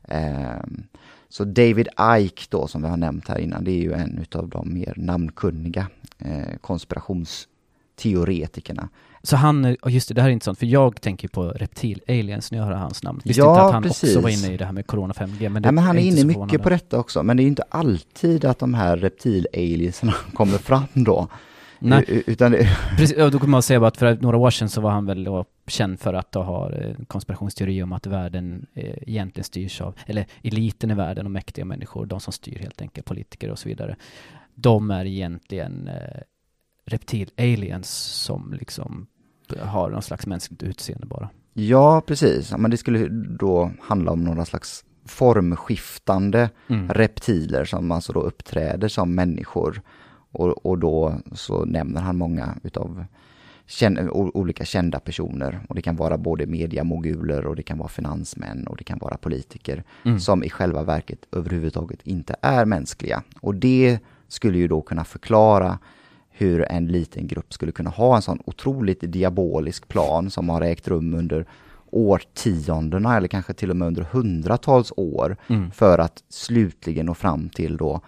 [0.08, 0.82] Ehm,
[1.28, 4.48] så David Ike då, som vi har nämnt här innan, det är ju en av
[4.48, 5.86] de mer namnkunniga
[6.18, 8.88] eh, konspirationsteoretikerna.
[9.24, 12.66] Så han, just det, det här är intressant, för jag tänker på reptil-aliens när jag
[12.66, 13.20] hör hans namn.
[13.24, 14.10] Visste Ja, inte att han precis.
[14.16, 16.20] också var inne i det här med Corona 5G, men Nej, men han är inte
[16.20, 20.14] inne mycket på detta också, men det är ju inte alltid att de här reptil-aliensarna
[20.34, 21.28] kommer fram då.
[21.78, 22.22] Nej.
[22.26, 24.90] Utan det, Precis, då kommer man säga bara att för några år sedan så var
[24.90, 25.28] han väl
[25.66, 30.90] känd för att ha en konspirationsteori om att världen eh, egentligen styrs av, eller eliten
[30.90, 33.96] i världen och mäktiga människor, de som styr helt enkelt, politiker och så vidare.
[34.54, 36.20] De är egentligen eh,
[36.86, 37.90] reptil-aliens
[38.24, 39.06] som liksom
[39.60, 41.28] har någon slags mänskligt utseende bara.
[41.52, 42.54] ja, precis.
[42.58, 46.88] Men det skulle då handla om några slags formskiftande Mm.
[46.88, 49.82] reptiler som alltså då uppträder som människor.
[50.32, 53.04] Och, och då så nämner han många utav
[53.66, 55.60] känn, olika kända personer.
[55.68, 59.16] Och det kan vara både mediamoguler och det kan vara finansmän och det kan vara
[59.16, 59.84] politiker.
[60.04, 60.20] Mm.
[60.20, 63.22] som i själva verket överhuvudtaget inte är mänskliga.
[63.40, 65.78] Och det skulle ju då kunna förklara
[66.36, 70.88] hur en liten grupp skulle kunna ha en sån otroligt diabolisk plan som har ägt
[70.88, 71.46] rum under
[71.90, 75.70] årtiondena eller kanske till och med under hundratals år Mm.
[75.70, 78.00] för att slutligen nå fram till då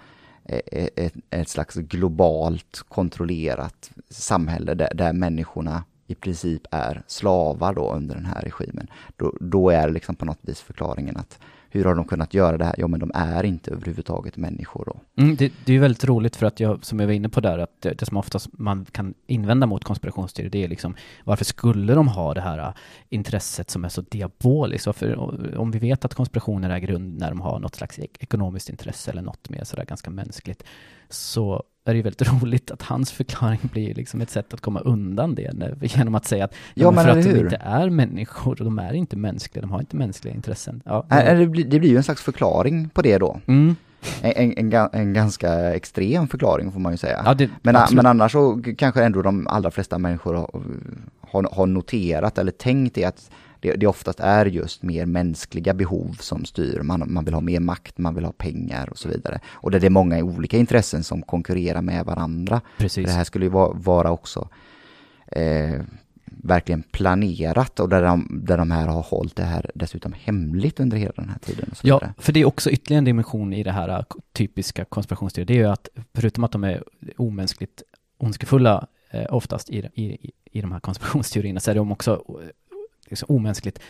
[0.44, 0.60] eh,
[0.96, 8.14] ett, ett slags globalt kontrollerat samhälle där, där människorna i princip är slavar då under
[8.14, 8.86] den här regimen.
[9.16, 11.38] Då, då är liksom på något vis förklaringen att
[11.76, 12.74] hur har de kunnat göra det här?
[12.78, 15.22] Ja, men de är inte överhuvudtaget människor då.
[15.22, 17.40] Mm, det, det är ju väldigt roligt för att jag, som jag var inne på
[17.40, 21.44] där, att det, det som oftast man kan invända mot konspirationsteorier, det är liksom varför
[21.44, 22.74] skulle de ha det här äh,
[23.08, 24.86] intresset som är så diaboliskt?
[24.86, 25.16] Varför,
[25.58, 29.22] om vi vet att konspirationer äger rum när de har något slags ekonomiskt intresse eller
[29.22, 30.62] något mer sådär ganska mänskligt,
[31.08, 34.80] så är det ju väldigt roligt att hans förklaring blir liksom ett sätt att komma
[34.80, 37.44] undan det genom att säga att Ja, men för att de hur?
[37.44, 40.82] inte är människor och de är inte mänskliga, de har inte mänskliga intressen.
[40.84, 43.40] Ja, Äh, Det, blir, det blir ju en slags förklaring på det då.
[43.46, 43.76] mm.
[44.22, 47.22] En, en, en, en ganska extrem förklaring får man ju säga.
[47.24, 47.96] ja det, Men, absolut.
[47.96, 50.50] men annars så kanske ändå de allra flesta människor har,
[51.20, 56.16] har, har noterat eller tänkt det att det, det oftast är just mer mänskliga behov
[56.20, 56.80] som styr.
[56.80, 59.40] Man, man vill ha mer makt, man vill ha pengar och så vidare.
[59.46, 62.60] Och där det är många olika intressen som konkurrerar med varandra.
[62.78, 63.06] Precis.
[63.06, 64.48] Det här skulle ju vara, vara också
[65.26, 65.80] eh,
[66.24, 70.96] verkligen planerat och där de, där de här har hållit det här dessutom hemligt under
[70.96, 71.68] hela den här tiden.
[71.70, 74.84] Och så Ja, för det är också ytterligare en dimension i det här äh, typiska
[74.84, 75.46] konspirationsteorier.
[75.46, 76.84] Det är ju att förutom att de är
[77.16, 77.82] omänskligt
[78.18, 82.48] ondskefulla eh, oftast i, i, i de här konspirationsteorierna så är de också eh,
[83.10, 83.80] liksom omänskligt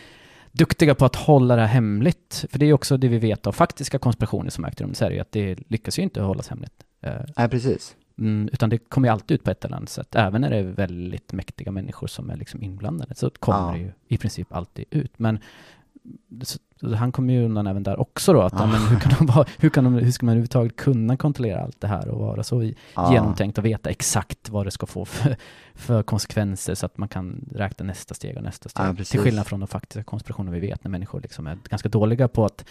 [0.52, 2.44] duktiga på att hålla det här hemligt.
[2.50, 4.94] För det är också det vi vet av faktiska konspirationer som ägt rum.
[4.94, 6.84] Så är det ju att det lyckas ju inte hållas hemligt.
[7.00, 7.96] Eh, Nej, precis.
[8.18, 10.14] Mm, utan det kommer ju alltid ut på ett eller annat sätt.
[10.14, 13.72] Även när det är väldigt mäktiga människor som är liksom inblandade så kommer Ja.
[13.72, 15.18] det ju i princip alltid ut.
[15.18, 15.38] Men
[16.96, 18.42] han kommer ju undan även där också då.
[18.42, 18.52] Att.
[18.52, 18.66] Ja.
[18.66, 21.80] men hur, kan de vara, hur, kan de, hur ska man överhuvudtaget kunna kontrollera allt
[21.80, 23.12] det här och vara så Ja.
[23.12, 25.36] genomtänkt och veta exakt vad det ska få för,
[25.74, 28.86] för konsekvenser så att man kan räkna nästa steg och nästa steg.
[28.96, 29.10] Precis.
[29.10, 32.44] Till skillnad från de faktiska konspirationer vi vet när människor liksom är ganska dåliga på
[32.44, 32.64] att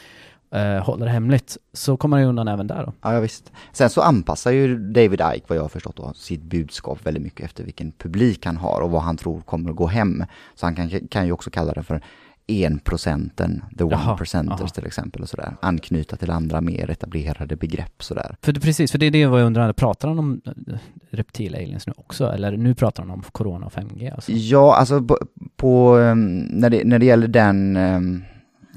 [0.51, 2.93] eh, hålla det hemligt så kommer han ju undan även där då.
[3.01, 3.51] Ja, ja, visst.
[3.71, 7.45] Sen så anpassar ju David Ike, vad jag har förstått, då, sitt budskap väldigt mycket
[7.45, 10.23] efter vilken publik han har och vad han tror kommer att gå hem.
[10.55, 12.01] Så han kan, kan ju också kalla det för
[12.47, 14.67] enprocenten, the one percenters jaha.
[14.67, 15.55] till exempel och sådär.
[15.61, 18.35] Anknyta till andra mer etablerade begrepp sådär.
[18.41, 20.77] För det, precis, för det är det jag undrar, pratar han om eh,
[21.09, 22.25] reptil-aliens nu också?
[22.25, 24.31] Eller nu pratar han om corona och 5G alltså?
[24.31, 25.17] Ja, alltså på,
[25.55, 28.23] på ehm, när, det, när det gäller den, ehm,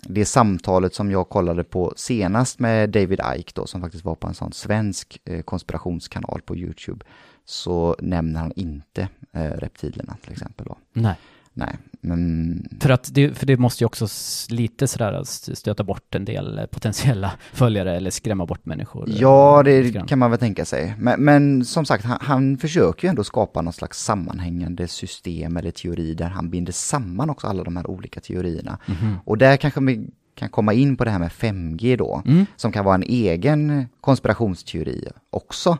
[0.02, 4.26] det samtalet som jag kollade på senast med David Ike då, som faktiskt var på
[4.26, 7.04] en sån svensk eh, konspirationskanal på YouTube,
[7.44, 10.76] så nämner han inte eh, reptilerna till exempel då.
[10.92, 11.14] Nej.
[11.59, 14.06] Nej, men För, att det, för det måste ju också
[14.48, 15.22] lite sådär
[15.54, 19.08] stöta bort en del eh, potentiella följare eller skrämma bort människor.
[19.08, 20.94] eh, Ja, det kan man väl tänka sig.
[20.98, 25.70] Men, men som sagt, han, han försöker ju ändå skapa något slags sammanhängande system eller
[25.70, 28.78] teori där han binder samman också alla de här olika teorierna.
[28.87, 29.14] Mhm.
[29.24, 32.46] Och där kanske vi kan komma in på det här med 5G då, Mm.
[32.56, 35.78] som kan vara en egen konspirationsteori också.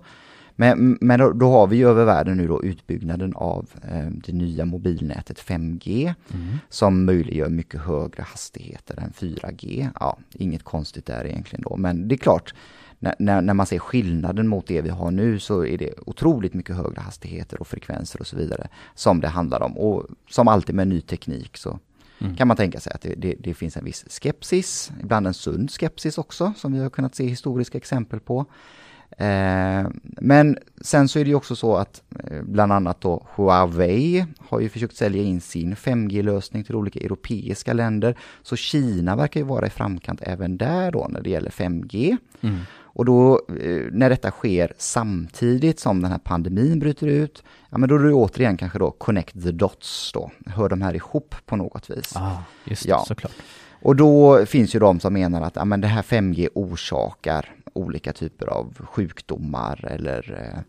[0.61, 4.65] Men, men då, då har vi över världen nu då utbyggnaden av eh, det nya
[4.65, 6.59] mobilnätet 5G Mm.
[6.69, 9.89] som möjliggör mycket högre hastigheter än 4G.
[10.01, 12.55] Ja, inget konstigt där egentligen då, men det är klart,
[12.99, 16.55] när, när, när man ser skillnaden mot det vi har nu så är det otroligt
[16.55, 19.79] mycket högre hastigheter och frekvenser och så vidare som det handlar om.
[19.79, 21.79] Och som alltid med ny teknik så
[22.21, 22.37] Mm.
[22.37, 25.71] kan man tänka sig att det, det, det finns en viss skepsis, ibland en sund
[25.71, 28.47] skepsis också, som vi har kunnat se historiska exempel på.
[29.11, 34.27] Eh, men sen så är det ju också så att eh, bland annat då Huawei
[34.39, 38.19] har ju försökt sälja in sin 5G-lösning till olika europeiska länder.
[38.43, 42.17] Så Kina verkar ju vara i framkant även där då när det gäller 5G.
[42.41, 42.59] Mm.
[42.99, 47.89] Och då eh, när detta sker samtidigt som den här pandemin bryter ut, ja men
[47.89, 51.57] då är det återigen kanske då connect the dots då, hör de här ihop på
[51.57, 52.17] något vis.
[52.17, 53.05] Ah, just det, Ja.
[53.09, 53.33] såklart.
[53.83, 58.13] Och då finns ju de som menar att ja, men det här 5G orsakar olika
[58.13, 60.61] typer av sjukdomar eller eh,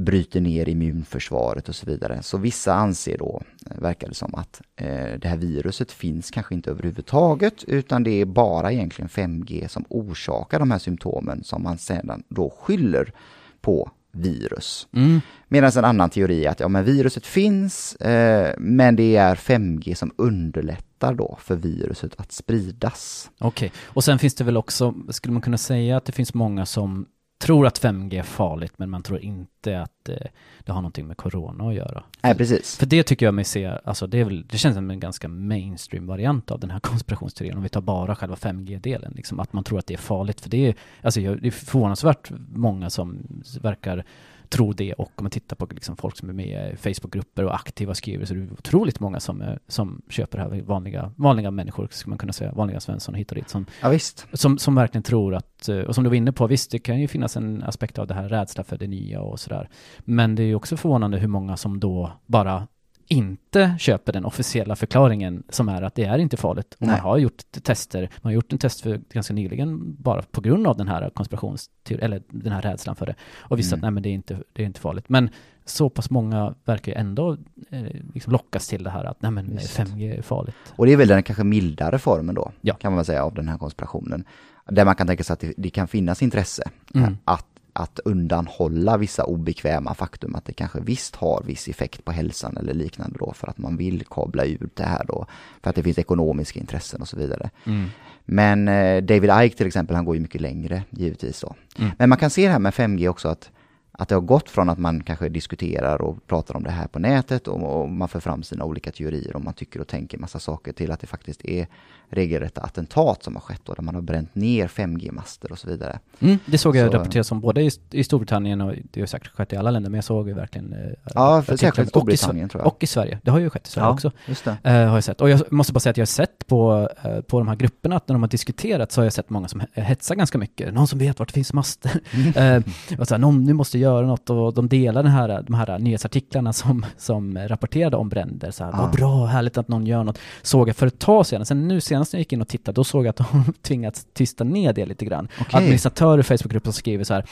[0.00, 2.22] bryter ner immunförsvaret och så vidare.
[2.22, 6.54] Så vissa anser då, eh, verkar det som, att eh, det här viruset finns kanske
[6.54, 11.78] inte överhuvudtaget utan det är bara egentligen 5G som orsakar de här symptomen som man
[11.78, 13.12] sedan då skyller
[13.60, 14.88] på virus.
[14.92, 15.20] Mm.
[15.48, 19.94] Medan en annan teori är att ja, men viruset finns, eh, men det är 5G
[19.94, 23.30] som underlättar då för viruset att spridas.
[23.38, 26.66] Okej, och sen finns det väl också, skulle man kunna säga att det finns många
[26.66, 27.06] som
[27.38, 30.16] tror att 5G är farligt, men man tror inte att eh,
[30.64, 32.04] det har någonting med corona att göra.
[32.22, 32.76] Nej, precis.
[32.76, 35.28] För det tycker jag mig se, alltså det, är väl, det känns som en ganska
[35.28, 39.64] mainstream variant av den här konspirationsteorin, om vi tar bara själva 5G-delen, liksom att man
[39.64, 43.26] tror att det är farligt, för det är, alltså det är förvånansvärt många som
[43.60, 44.04] verkar
[44.48, 47.54] tro det och om man tittar på liksom folk som är med i Facebookgrupper och
[47.54, 51.50] aktiva skriver så är det otroligt många som, eh, som köper det här, vanliga, vanliga
[51.50, 54.26] människor, skulle man kunna säga, vanliga Svensson hit och dit, som, Ja, visst.
[54.32, 57.00] som, som verkligen tror att, eh, och som du var inne på, visst det kan
[57.00, 59.68] ju finnas en aspekt av det här rädsla för det nya och sådär.
[59.98, 62.66] Men det är ju också förvånande hur många som då bara
[63.08, 66.74] inte köper den officiella förklaringen som är att det är inte farligt.
[66.80, 70.40] Och man har gjort tester, man har gjort en test för ganska nyligen bara på
[70.40, 73.14] grund av den här konspirationsteorin, eller den här rädslan för det.
[73.38, 73.78] Och visat Mm.
[73.78, 75.08] att nej men det är, inte, det är inte farligt.
[75.08, 75.30] Men
[75.64, 77.32] så pass många verkar ju ändå
[77.70, 77.82] eh,
[78.14, 79.78] liksom lockas till det här att nej men Visst.
[79.78, 80.54] 5G är farligt.
[80.76, 82.74] Och det är väl den kanske mildare formen då, Ja.
[82.74, 84.24] kan man väl säga, av den här konspirationen.
[84.66, 86.62] Där man kan tänka sig att det, det kan finnas intresse
[86.94, 87.16] Mm.
[87.24, 92.56] att, att undanhålla vissa obekväma faktum, att det kanske visst har viss effekt på hälsan
[92.56, 95.26] eller liknande då, för att man vill kabla ut det här då,
[95.62, 97.50] för att det finns ekonomiska intressen och så vidare.
[97.66, 97.86] Mm.
[98.24, 101.54] Men eh, David Icke till exempel, han går ju mycket längre, givetvis så.
[101.78, 101.90] Mm.
[101.98, 103.50] Men man kan se det här med 5G också att,
[103.98, 106.98] att det har gått från att man kanske diskuterar och pratar om det här på
[106.98, 110.38] nätet och, och man för fram sina olika teorier och man tycker och tänker massa
[110.38, 111.66] saker till att det faktiskt är
[112.08, 115.98] regelrätta attentat som har skett då, där man har bränt ner 5G-master och så vidare.
[116.20, 119.28] Mm, det såg jag Så- rapporteras om både i, i Storbritannien och det har säkert
[119.28, 120.78] skett i alla länder, men jag såg ju verkligen eh,
[121.14, 122.66] Ja, för särskilt och i Storbritannien tror jag.
[122.66, 124.12] Och i Sverige, det har ju skett i Sverige också.
[124.26, 124.56] just det.
[124.62, 125.20] Eh, har jag sett.
[125.20, 127.96] Och jag måste bara säga att jag har sett på, eh, på de här grupperna
[127.96, 130.74] att när de har diskuterat så har jag sett många som he- hetsar ganska mycket.
[130.74, 132.00] Någon som vet vart det finns master.
[132.36, 132.62] eh,
[133.00, 135.78] och så här, någon, nu måste göra något och de delar den här, de här
[135.78, 138.50] nyhetsartiklarna som, som rapporterade om bränder.
[138.50, 138.78] Så här, Ja.
[138.82, 140.18] vad bra, härligt att någon gör något.
[140.42, 141.46] Såg jag för ett tag sedan.
[141.46, 144.06] Sen nu senast när jag gick in och tittade, då såg jag att de tvingats
[144.12, 145.28] tysta ner det lite grann.
[145.40, 145.58] Okej.
[145.58, 147.24] Administratörer i Facebookgruppen skriver så här,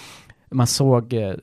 [0.51, 1.35] man såg eh,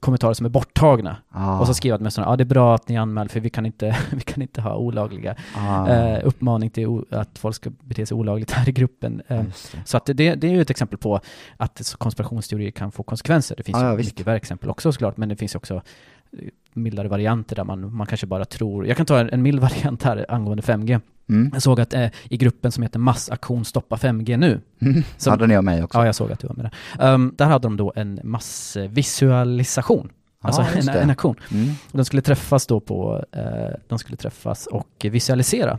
[0.00, 1.16] kommentarer som är borttagna.
[1.30, 3.66] Ah, Och så skriver administratören, ja det är bra att ni anmäler för vi kan
[3.66, 8.14] inte, vi kan inte ha olagliga ah, eh, uppmaning till att folk ska bete sig
[8.14, 9.22] olagligt här i gruppen.
[9.28, 9.52] Eh, det.
[9.84, 11.20] så att det, det är ju ett exempel på
[11.56, 13.56] att konspirationsteorier kan få konsekvenser.
[13.56, 17.56] Det finns Ja, ja, mycket värre-exempel också såklart, men det finns också eh, mildare varianter
[17.56, 20.62] där man, man kanske bara tror, jag kan ta en, en mild variant här angående
[20.62, 21.00] 5G.
[21.28, 21.50] Mm.
[21.52, 25.02] Jag såg att eh, i gruppen som heter Massaktion Stoppa 5G nu, Mm.
[25.16, 25.98] Som- Hade ni och mig också?
[25.98, 30.08] ja jag såg att du var med där, um, där hade de då en massvisualisation,
[30.40, 31.36] alltså just en, en aktion.
[31.52, 31.68] Mm.
[31.92, 35.78] De skulle träffas då på, eh, de skulle träffas och visualisera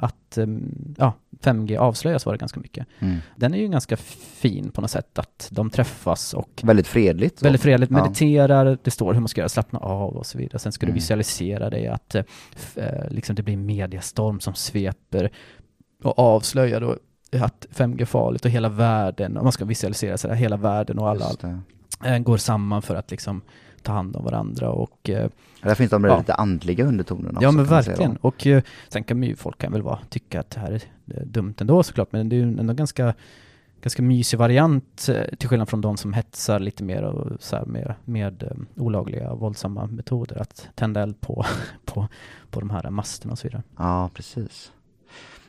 [0.00, 2.86] att em, ja, 5G avslöjas var det ganska mycket.
[2.98, 3.16] Mm.
[3.36, 7.38] Den är ju ganska fin på något sätt att de träffas och Väldigt fredligt.
[7.38, 7.44] så.
[7.44, 8.02] väldigt fredligt Ja.
[8.02, 10.58] mediterar, det står hur man ska göra, slappna av och så vidare.
[10.58, 10.94] Sen ska du Mm.
[10.94, 12.22] visualisera det att eh,
[12.76, 15.30] eh, liksom det blir en mediastorm som sveper
[16.02, 16.96] och avslöjar då
[17.42, 21.08] att 5G är farligt och hela världen, och man ska visualisera sig, hela världen och
[21.08, 21.26] alla
[22.04, 23.40] eh, går samman för att liksom
[23.88, 25.28] ta hand om varandra och eh,
[25.62, 26.18] Där finns de där Ja.
[26.18, 28.16] lite andliga undertonerna Ja också, men verkligen.
[28.16, 30.72] Och eh, sen kan ju, folk kan väl vara, tycka att det här
[31.06, 33.14] är dumt ändå såklart, men det är ju ändå ganska,
[33.82, 37.64] ganska mysig variant eh, till skillnad från de som hetsar lite mer och så här
[37.64, 41.44] med, med eh, olagliga våldsamma metoder att tända eld på,
[41.84, 42.08] på,
[42.50, 43.62] på de här masterna och så vidare.
[43.76, 44.72] Ja, precis.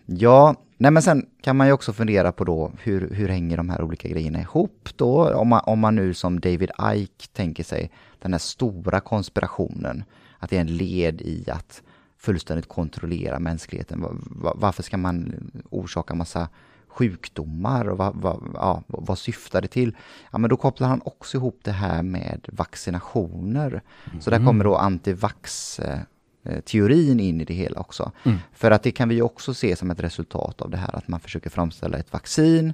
[0.06, 3.70] Ja, nej men sen kan man ju också fundera på då hur, hur hänger de
[3.70, 5.34] här olika grejerna ihop då?
[5.34, 10.04] Om man, om man nu som David Icke tänker sig den här stora konspirationen,
[10.40, 11.82] att det är en led i att
[12.18, 14.02] fullständigt kontrollera mänskligheten.
[14.02, 15.34] Va- va- Varför ska man
[15.70, 16.50] orsaka massa
[16.88, 19.96] sjukdomar och vad, vad, ja, vad syftar det till?
[20.32, 23.82] Ja, men då kopplar han också ihop det här med vaccinationer.
[24.20, 26.00] Så där kommer då antivax eh,
[26.44, 28.12] eh, teorin in i det hela också.
[28.24, 28.38] Mm.
[28.54, 31.20] För att det kan vi också se som ett resultat av det här att man
[31.20, 32.74] försöker framställa ett vaccin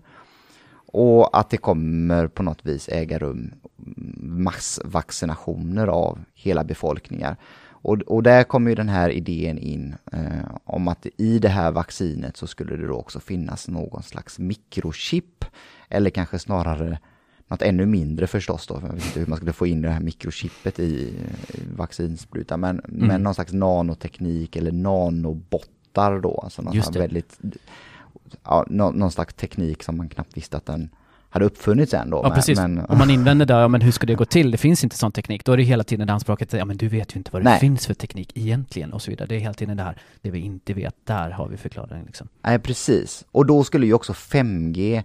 [0.86, 3.54] Och att det kommer på något vis äga rum
[4.17, 7.38] massvaccinationer av hela befolkningar.
[7.67, 11.71] Och, och där kommer ju den här idén in eh, om att i det här
[11.71, 15.45] vaccinet så skulle det då också finnas någon slags mikrochip
[15.89, 17.00] eller kanske snarare
[17.48, 20.00] något ännu mindre förstås då, jag vet inte hur man skulle få in det här
[20.00, 21.13] mikrochippet i, i
[21.76, 23.08] vaccinsprutan, men, mm.
[23.08, 27.39] men någon slags nanoteknik eller nanobottar då, alltså någon väldigt,
[28.43, 30.89] ja, någon, någon slags teknik som man knappt visste att den
[31.29, 32.21] hade uppfunnits än då.
[32.23, 32.59] Ja, precis.
[32.59, 34.51] Men, Om man invänder där, ja men hur ska det gå till?
[34.51, 35.45] Det finns inte sån teknik.
[35.45, 37.49] Då är det hela tiden det anspråket, ja men du vet ju inte vad det
[37.49, 37.59] Nej.
[37.59, 39.27] finns för teknik egentligen och så vidare.
[39.27, 42.27] Det är hela tiden det här, det vi inte vet, där har vi förklaringen liksom.
[42.41, 43.25] Nej, precis.
[43.31, 45.03] Och då skulle ju också 5G eh,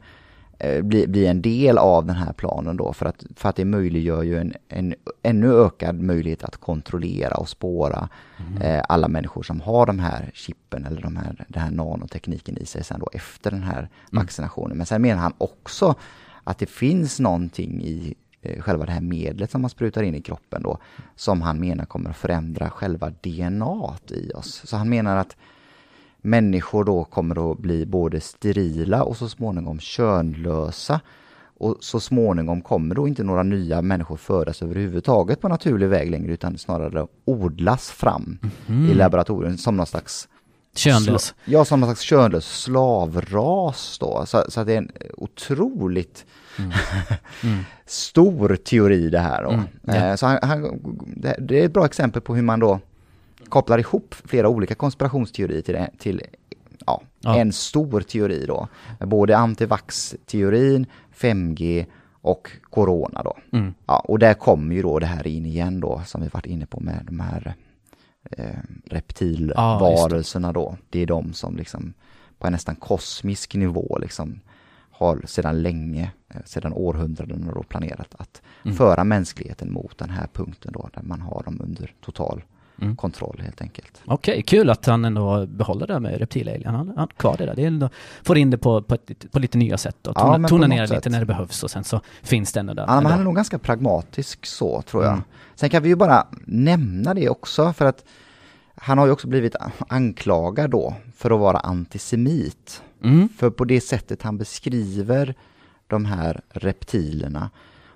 [0.83, 4.23] bli, bli en del av den här planen då, för att, för att det möjliggör
[4.23, 8.63] ju en, en ännu ökad möjlighet att kontrollera och spåra mm.
[8.63, 12.67] eh, alla människor som har de här chippen eller de här, den här nanotekniken i
[12.67, 13.91] sig sen då efter den här mm.
[14.11, 14.77] vaccinationen.
[14.77, 15.95] Men sen menar han också
[16.45, 20.23] att det finns någonting i eh, själva det här medlet som man sprutar in i
[20.23, 20.79] kroppen då,
[21.17, 24.63] som han menar kommer att förändra själva DNA i oss.
[24.65, 25.37] Så han menar att
[26.23, 31.01] människor då kommer att bli både sterila och så småningom könlösa.
[31.59, 36.33] Och så småningom kommer då inte några nya människor födas överhuvudtaget på naturlig väg längre
[36.33, 38.91] utan snarare odlas fram mm.
[38.91, 40.29] i laboratorium som någon slags
[40.75, 41.35] Könlös?
[41.45, 44.27] Ja, som någon slags könlös slavras då.
[44.27, 46.25] Så, så det är en otroligt
[46.59, 46.71] mm.
[47.43, 47.65] Mm.
[47.87, 49.51] stor teori det här då.
[49.51, 49.65] Mm.
[49.89, 50.17] Yeah.
[50.17, 50.81] Så han, han,
[51.39, 52.81] det är ett bra exempel på hur man då
[53.51, 56.23] kopplar ihop flera olika konspirationsteorier till, till
[56.87, 57.37] ja, ja.
[57.37, 58.69] en stor teori då.
[59.01, 63.37] Både antivax-teorin, 5G och corona då.
[63.53, 63.75] Mm.
[63.87, 66.67] Ja, och där kommer ju då det här in igen då, som vi varit inne
[66.67, 67.55] på med de här
[68.31, 68.45] eh,
[68.85, 70.77] reptilvarelserna ah, då.
[70.91, 71.93] Det är de som liksom
[72.39, 74.41] på en nästan kosmisk nivå liksom
[74.91, 78.77] har sedan länge, eh, sedan århundraden då planerat att mm.
[78.77, 82.43] föra mänskligheten mot den här punkten då, där man har dem under total
[82.81, 82.97] mm.
[82.97, 84.03] kontroll helt enkelt.
[84.05, 86.75] Okej, okay, kul att han ändå behåller det med reptilalien.
[86.75, 87.55] Han har kvar det där.
[87.55, 87.89] Det ändå,
[88.23, 90.83] får in det på, på, ett, på lite nya sätt och tona, ja, tona ner
[90.83, 91.13] lite sätt.
[91.13, 92.85] när det behövs och sen så finns det ändå där.
[92.87, 95.13] Ja, men han är nog ganska pragmatisk så tror jag.
[95.13, 95.25] Mm.
[95.55, 98.05] Sen kan vi ju bara nämna det också för att
[98.75, 99.57] han har ju också blivit
[99.89, 102.83] anklagad då för att vara antisemit.
[103.05, 103.29] Mm.
[103.29, 105.35] För på det sättet han beskriver
[105.87, 107.51] de här reptilerna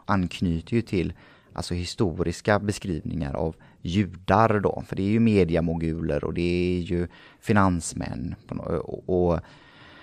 [0.05, 1.13] anknyter ju till
[1.53, 7.09] alltså historiska beskrivningar av judar då, för det är ju mediamoguler och det är ju
[7.41, 9.41] finansmän och, och,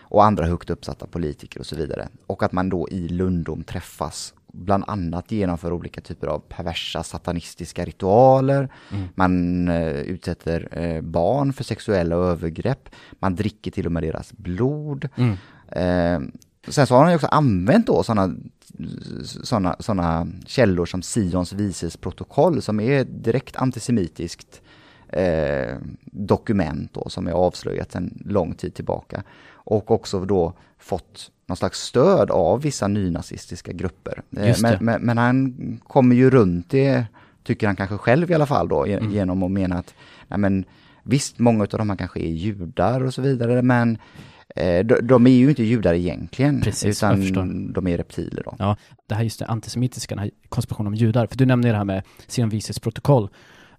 [0.02, 2.08] och andra högt uppsatta politiker och så vidare.
[2.28, 7.86] Och att man då i Lundom träffas bland annat genomför olika typer av perversa satanistiska
[7.86, 8.70] ritualer.
[8.91, 9.08] Mm.
[9.15, 12.89] Man uh, utsätter uh, barn för sexuella övergrepp.
[13.20, 15.10] Man dricker till och med deras blod.
[15.15, 15.32] Mm.
[15.32, 16.30] Uh,
[16.67, 18.36] sen så har han också använt då sådana
[19.43, 24.62] såna, såna källor som Sions vises protokoll som är direkt antisemitiskt
[25.08, 29.24] eh, dokument då, som är avslöjat sedan lång tid tillbaka.
[29.52, 34.21] Och också då fått någon slags stöd av vissa nynazistiska grupper.
[34.38, 37.06] Eh, men, men, men, han kommer ju runt det,
[37.43, 39.12] tycker han kanske själv i alla fall då, mm.
[39.12, 39.93] genom att mena att
[40.28, 40.65] nej men,
[41.04, 43.97] visst, många av de här kanske är judar och så vidare, men
[44.56, 48.44] de, de, är ju inte judar egentligen, Precis, utan de är reptiler.
[48.44, 48.56] Då.
[48.60, 51.78] Ja, det här just det antisemitiska, den här konspirationen om judar, för du nämnde det
[51.78, 53.30] här med Sion Vises protokoll,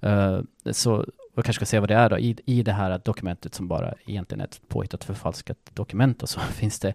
[0.06, 0.40] uh,
[0.72, 3.68] så och kanske ska säga vad det är då, i, i det här dokumentet som
[3.68, 6.94] bara egentligen är ett påhittat förfalskat dokument och så finns det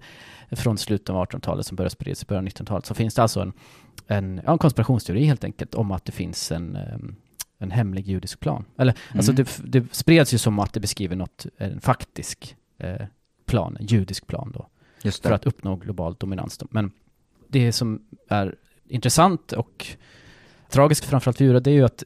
[0.52, 3.42] från slutet av 1800-talet som börjar spridas i början av 1900-talet så finns det alltså
[3.42, 3.54] en,
[4.08, 6.78] en, ja, en konspirationsteori helt enkelt om att det finns en,
[7.58, 8.66] en hemlig judisk plan.
[8.78, 9.18] Eller mm.
[9.18, 13.08] alltså det, det spreds ju som att det beskriver något, en faktisk eh,
[13.47, 14.67] plan, judisk plan då.
[15.12, 16.57] För att uppnå global dominans.
[16.57, 16.67] Då.
[16.69, 16.91] Men
[17.47, 18.55] det som är
[18.88, 19.88] intressant och
[20.69, 22.03] tragiskt framförallt för djur, det är ju att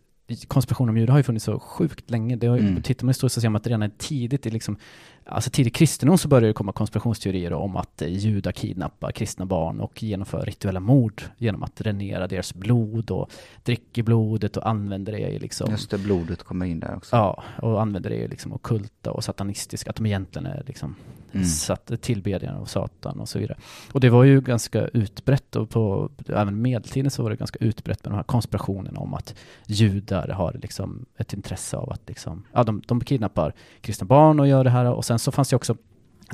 [0.47, 2.35] konspiration om judar har ju funnits så sjukt länge.
[2.35, 2.81] Det har, mm.
[2.81, 4.77] Tittar man historiskt så ser man att redan tidigt, i liksom,
[5.25, 10.03] alltså tidig kristendom så börjar det komma konspirationsteorier om att judar kidnappar kristna barn och
[10.03, 13.31] genomför rituella mord genom att dränera deras blod och
[13.63, 15.71] dricker blodet och använder det i liksom...
[15.71, 17.15] Just det, blodet kommer in där också.
[17.15, 20.95] Ja, och använder det i liksom okulta och satanistiska, att de egentligen är liksom
[21.33, 21.45] mm.
[21.45, 23.57] satt tillbedjan av Satan och så vidare.
[23.91, 28.03] Och det var ju ganska utbrett och på även medeltiden så var det ganska utbrett
[28.03, 32.63] med de här konspirationerna om att judar har liksom ett intresse av att liksom, ja,
[32.63, 35.75] de, de kidnappar kristna barn och gör det här och sen så fanns det också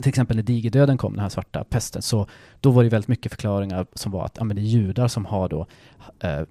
[0.02, 2.28] till exempel när digerdöden kom, den här svarta pesten, så
[2.62, 5.26] då var det väldigt mycket förklaringar som var att ja, men det är judar som
[5.26, 5.68] har då,
[6.20, 6.42] eh,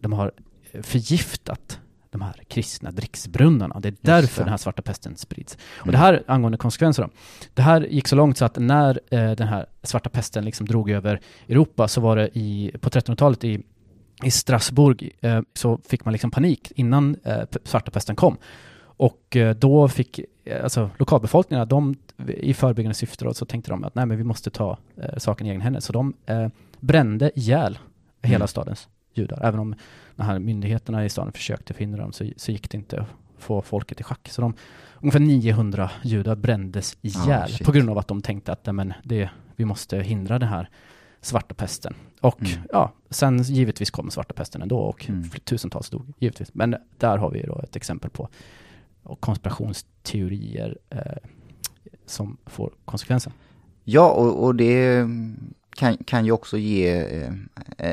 [0.00, 0.32] de har
[0.82, 1.80] förgiftat
[2.12, 3.80] de här kristna dricksbrunnarna.
[3.80, 4.44] Det är därför det.
[4.44, 5.54] den här svarta pesten sprids.
[5.54, 5.92] Och Mm.
[5.92, 7.08] det här angående konsekvenser då.
[7.54, 10.90] Det här gick så långt så att när eh, den här svarta pesten liksom drog
[10.90, 13.62] över Europa så var det i, på 1300-talet i,
[14.24, 18.36] i Strasbourg eh, så fick man liksom panik innan eh, svarta pesten kom.
[18.96, 21.94] Och eh, då fick eh, alltså lokalbefolkningen, de
[22.26, 25.46] i förebyggande syfte då, så tänkte de att nej men vi måste ta eh, saken
[25.46, 25.80] i egen händer.
[25.80, 26.48] Så de eh,
[26.80, 27.78] brände ihjäl
[28.22, 28.48] hela Mm.
[28.48, 29.38] stadens judar.
[29.42, 29.74] Även om
[30.16, 33.06] de här myndigheterna i staden försökte förhindra dem så, så gick det inte att
[33.38, 34.28] få folket i schack.
[34.28, 34.54] Så de,
[35.00, 37.66] ungefär 900 judar brändes ihjäl shit.
[37.66, 40.68] på grund av att de tänkte att men det, vi måste hindra den här
[41.20, 41.94] svarta pesten.
[42.20, 42.52] Och Mm.
[42.72, 45.30] ja, sen givetvis kom svarta pesten ändå och Mm.
[45.30, 46.54] tusentals dog givetvis.
[46.54, 48.28] Men där har vi då ett exempel på
[49.20, 51.00] konspirationsteorier eh,
[52.06, 53.32] som får konsekvenser.
[53.84, 55.06] Ja, och, och det
[55.76, 56.88] kan, kan ju också ge
[57.22, 57.32] eh,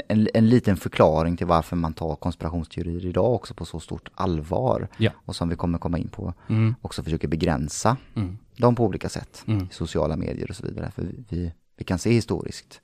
[0.08, 4.88] en, en liten förklaring till varför man tar konspirationsteorier idag också på så stort allvar.
[4.98, 5.12] Ja.
[5.26, 6.76] Och som vi kommer komma in på, Mm.
[6.82, 8.38] också försöker begränsa Mm.
[8.58, 9.44] dem på olika sätt.
[9.48, 9.64] Mm.
[9.64, 10.92] I sociala medier och så vidare.
[10.96, 12.82] För vi- vi, vi kan se historiskt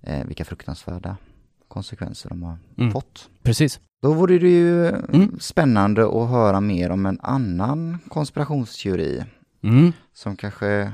[0.00, 1.16] eh, vilka fruktansvärda
[1.68, 2.92] konsekvenser de har Mm.
[2.92, 3.28] fått.
[3.42, 3.80] Precis.
[4.02, 5.36] Då vore det ju Mm.
[5.40, 9.24] spännande att höra mer om en annan konspirationsteori
[9.62, 9.92] Mm.
[10.12, 10.92] som kanske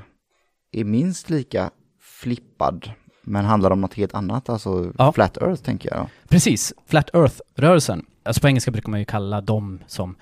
[0.73, 2.91] är minst lika flippad
[3.29, 5.13] men handlar om något helt annat, alltså Ja.
[5.13, 6.07] Flat Earth tänker jag.
[6.29, 8.05] Precis, Flat Earth-rörelsen.
[8.23, 10.17] Alltså på engelska brukar man ju kalla dem som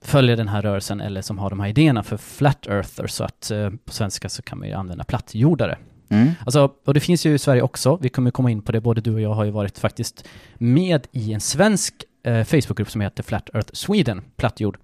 [0.00, 3.50] följer den här rörelsen eller som har de här idéerna för Flat Earthers, så att
[3.50, 5.78] eh, på svenska så kan man ju använda plattjordare.
[6.08, 6.30] Mm.
[6.44, 9.00] Alltså, och det finns ju i Sverige också, vi kommer komma in på det, både
[9.00, 10.24] du och jag har ju varit faktiskt
[10.54, 14.78] med i en svensk eh, Facebookgrupp som heter Flat Earth Sweden, plattjord.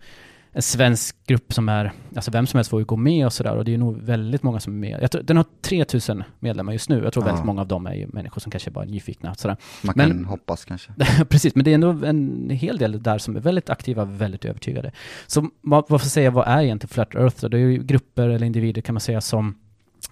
[0.55, 3.57] En svensk grupp som är, alltså vem som helst får ju gå med och sådär
[3.57, 5.03] och det är nog väldigt många som är med.
[5.03, 7.27] Jag tror, den har 3000 medlemmar just nu, jag tror Ja.
[7.27, 9.35] väldigt många av dem är ju människor som kanske bara är nyfikna.
[9.35, 9.57] Sådär.
[9.83, 10.93] Man Men- kan hoppas kanske.
[11.29, 14.93] Precis, men det är ändå en hel del där som är väldigt aktiva, väldigt övertygade.
[15.27, 17.37] Så vad- varför säga, vad är egentligen Flat Earth?
[17.41, 17.49] då?
[17.49, 19.59] Det är ju grupper eller individer kan man säga som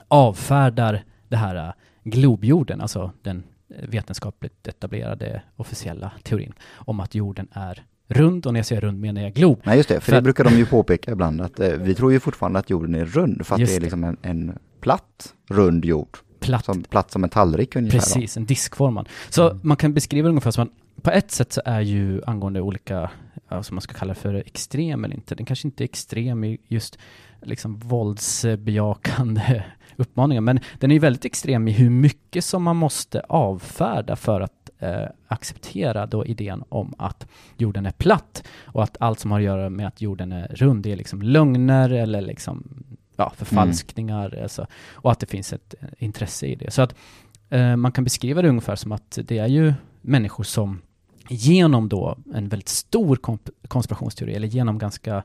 [0.08, 1.72] avfärdar det här äh,
[2.04, 3.42] globjorden, alltså den
[3.88, 9.22] vetenskapligt etablerade officiella teorin om att jorden är rund, och när jag säger rund menar
[9.22, 9.60] jag glob.
[9.64, 11.94] Nej just det, för, För det att- brukar de ju påpeka ibland att eh, vi
[11.94, 13.84] tror ju fortfarande att jorden är rund för att Just det är det.
[13.84, 16.16] liksom en, en platt, rund jord.
[16.40, 17.98] Platt, Som, platt som en tallrik ungefär.
[17.98, 18.02] då.
[18.02, 19.08] precis, en diskformad.
[19.28, 19.60] Så Mm.
[19.62, 23.10] man kan beskriva det ungefär som att på ett sätt så är ju angående olika,
[23.48, 26.58] ja, som man ska kalla för extrem eller inte, den kanske inte är extrem i
[26.68, 26.98] just
[27.42, 29.62] liksom våldsbejakande
[29.96, 34.40] uppmaningar, men den är ju väldigt extrem i hur mycket som man måste avfärda för
[34.40, 37.26] att eh, acceptera då idén om att
[37.56, 40.86] jorden är platt och att allt som har att göra med att jorden är rund
[40.86, 42.84] är liksom lögner eller liksom
[43.16, 46.70] ja, förfalskningar alltså, och att det finns ett eh, intresse i det.
[46.70, 46.94] Så att
[47.50, 50.82] eh, man kan beskriva det ungefär som att det är ju människor som
[51.28, 53.18] genom då en väldigt stor
[53.68, 55.22] konspirationsteori eller genom ganska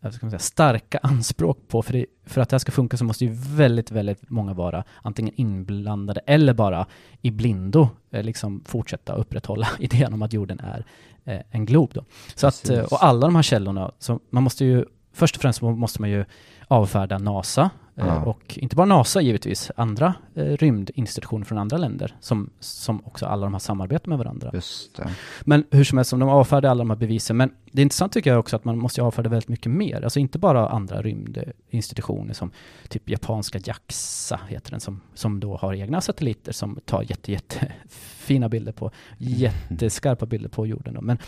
[0.00, 3.24] man säga, starka anspråk på, för, det, för att det här ska funka så måste
[3.24, 6.86] ju väldigt, väldigt många vara antingen inblandade eller bara
[7.22, 10.84] i blindo eh, liksom fortsätta upprätthålla idén om att jorden är
[11.24, 12.04] eh, en glob då.
[12.34, 15.62] Så att, eh, och alla de här källorna, så man måste ju, först och främst
[15.62, 16.24] måste man ju
[16.68, 18.22] avfärda NASA, eh, Ja.
[18.24, 23.46] och inte bara NASA givetvis, andra eh, rymdinstitutioner från andra länder, som, som också alla
[23.46, 24.50] de har samarbete med varandra.
[24.54, 25.10] Just det.
[25.44, 27.36] Men hur som helst, de avfärdar alla de här bevisen.
[27.36, 30.02] Men det är intressant tycker jag också att man måste avfärda väldigt mycket mer.
[30.02, 32.50] Alltså inte bara andra rymdinstitutioner som
[32.88, 37.72] typ japanska JAXA heter den, som, som då har egna satelliter som tar jätte, jätte
[38.18, 40.94] fina bilder på, jätteskarpa bilder på jorden.
[40.94, 41.00] Då.
[41.00, 41.18] Men,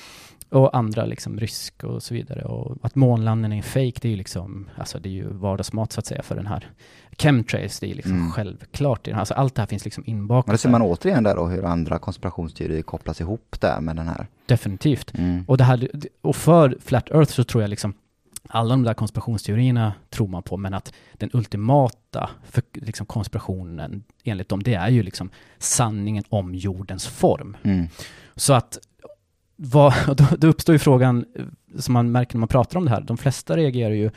[0.50, 2.44] och andra liksom rysk och så vidare.
[2.44, 6.00] Och att månlandningen är fake, det är ju liksom, alltså det är ju vardagsmat så
[6.00, 6.70] att säga för den här
[7.18, 8.30] chemtrails, det är liksom Mm.
[8.30, 9.08] självklart.
[9.08, 10.46] Alltså allt det här finns liksom inbakat.
[10.46, 10.78] Men det ser där.
[10.78, 14.26] man återigen där då hur andra konspirationsteorier kopplas ihop där med den här.
[14.46, 15.18] Definitivt.
[15.18, 15.44] Mm.
[15.48, 15.88] Och, det här,
[16.20, 17.94] och för Flat Earth så tror jag liksom
[18.48, 24.48] alla de där konspirationsteorierna tror man på, men att den ultimata för, liksom konspirationen enligt
[24.48, 27.56] dem, det är ju liksom sanningen om jordens form.
[27.62, 27.88] Mm.
[28.36, 28.78] Så att
[29.58, 31.44] vad, då, då uppstår ju frågan, eh,
[31.78, 34.10] som man märker när man pratar om det här, de flesta reagerar ju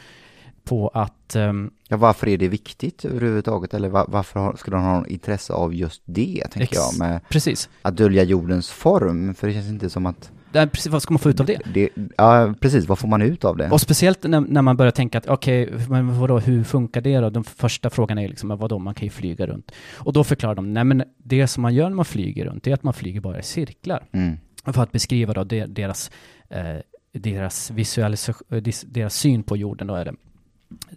[0.63, 3.73] på att ehm, Ja, varför är det viktigt överhuvudtaget?
[3.73, 7.69] Eller va- varför skulle de ha något intresse av just det, tänker jag, med precis,
[7.81, 9.35] att dölja jordens form?
[9.35, 10.31] För det känns inte som att...
[10.51, 11.59] det är precis, vad ska man få ut av det?
[11.73, 12.87] det ja, precis.
[12.87, 13.69] Vad får man ut av det?
[13.71, 17.29] Och speciellt när, när man börjar tänka att okej, men vadå, hur funkar det då?
[17.29, 19.71] Den första frågan är liksom, vadå, man kan ju flyga runt.
[19.93, 22.71] Och då förklarar de, nej men det som man gör när man flyger runt, det
[22.71, 24.03] är att man flyger bara i cirklar.
[24.11, 24.37] Mm.
[24.65, 26.11] För att beskriva då de- deras,
[26.49, 26.75] eh,
[27.13, 30.13] deras, visualis- deras syn på jorden då är det,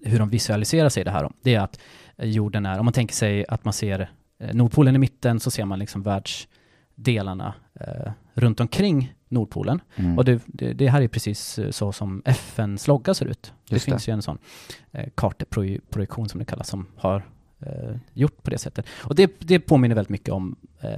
[0.02, 1.30] hur de visualiserar sig det här då.
[1.42, 1.80] Det är att
[2.16, 5.50] eh, jorden är, om man tänker sig att man ser eh, Nordpolen i mitten så
[5.50, 6.48] ser man liksom världs
[6.94, 9.80] delarna eh, runt omkring Nordpolen.
[9.96, 10.18] Mm.
[10.18, 13.52] Och det, det, det här är precis så som FNs logga ser ut.
[13.68, 13.92] Det Just det.
[13.92, 14.38] finns ju en sån
[14.92, 17.22] eh, karteprojektion som det kallas som har
[17.60, 18.86] eh, gjort på det sättet.
[19.04, 20.90] Och det, det påminner väldigt mycket om eh,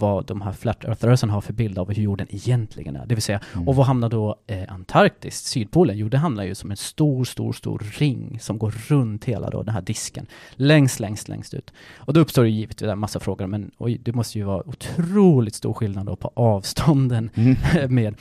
[0.00, 3.06] vad de här Flat Earth-rörelsen har för bild av hur jorden egentligen är.
[3.06, 3.68] Det vill säga, Mm.
[3.68, 5.98] och vad hamnar då eh, Antarktis, Sydpolen?
[5.98, 9.62] Jo, det hamnar ju som en stor, stor, stor ring som går runt hela då
[9.62, 10.26] den här disken.
[10.54, 11.72] Längst, längst, längst ut.
[11.96, 15.54] Och då uppstår det givetvis en massa frågor, men oj, det måste ju vara otroligt
[15.54, 17.56] stor skillnad då på avstånden Mm.
[17.94, 18.14] med,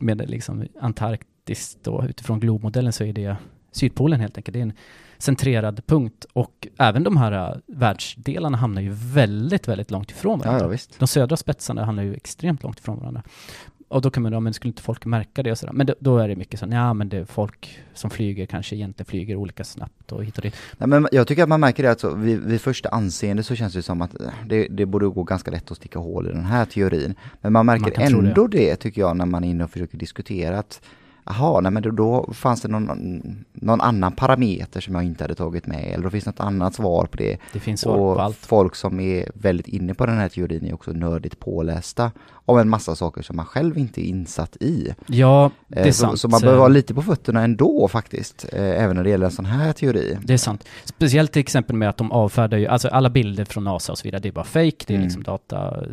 [0.00, 3.36] med liksom Antarktis då, utifrån globmodellen så är det
[3.72, 4.52] Sydpolen helt enkelt.
[4.52, 4.72] Det är en
[5.22, 10.46] centrerad punkt och även de här äh, världsdelarna hamnar ju väldigt, väldigt långt ifrån Ja,
[10.46, 10.64] varandra.
[10.66, 10.98] ja, visst.
[10.98, 13.22] De södra spetsarna hamnar ju extremt långt ifrån varandra.
[13.88, 15.72] Och då kan man, ja men skulle inte folk märka det och sådär?
[15.72, 18.76] Men då, då är det mycket så, ja men det är folk som flyger kanske
[18.76, 20.54] egentligen flyger olika snabbt och hit och dit.
[20.78, 23.72] Nej, men jag tycker att man märker det, alltså, vid, vid första anseende så känns
[23.72, 26.44] det som att eh, det, det borde gå ganska lätt att sticka hål i den
[26.44, 27.14] här teorin.
[27.40, 28.28] Men man märker Man tro det.
[28.28, 28.76] ändå det.
[28.76, 30.80] tycker jag, när man är inne och försöker diskutera att
[31.38, 35.34] Jaha, nej men då, då fanns det någon, någon annan parameter som jag inte hade
[35.34, 37.38] tagit med, eller då finns något annat svar på det.
[37.52, 38.36] Det finns svar på allt.
[38.36, 42.12] folk som är väldigt inne på den här teorin är också nördigt pålästa
[42.46, 44.94] om en massa saker som man själv inte är insatt i.
[45.06, 46.20] Ja, det Eh, är så, sant.
[46.20, 49.32] så man behöver vara lite på fötterna ändå faktiskt, eh, även när det gäller en
[49.32, 50.18] sån här teori.
[50.24, 50.64] Det är sant.
[50.84, 54.02] Speciellt till exempel med att de avfärdar ju, alltså alla bilder från NASA och så
[54.04, 55.04] vidare, det är bara fake, det är Mm.
[55.04, 55.84] liksom data,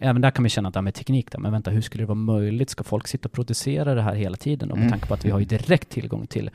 [0.00, 2.02] även där kan vi känna att det här med teknik där, men vänta, hur skulle
[2.02, 2.70] det vara möjligt?
[2.70, 4.70] Ska folk sitta och producera det här hela tiden?
[4.70, 4.92] Och med Mm.
[4.92, 6.50] tanke på att vi har ju direkt tillgång till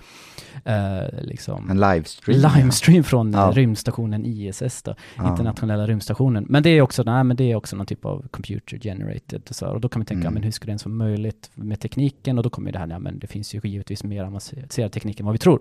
[0.66, 2.42] eh, liksom En livestream.
[2.56, 3.52] livestream från eh, Ja.
[3.56, 5.30] rymdstationen ISS då, Ja.
[5.30, 6.46] internationella rymdstationen.
[6.50, 9.56] Men det är också, nej, men det är också någon typ av computer generated och
[9.56, 9.74] så, här.
[9.74, 10.34] och då kan man tänka, Mm.
[10.34, 12.38] men hur skulle det ens vara möjligt med tekniken?
[12.38, 15.26] Och då kommer det här, ja men det finns ju givetvis mer avancerad teknik än
[15.26, 15.60] vad vi tror.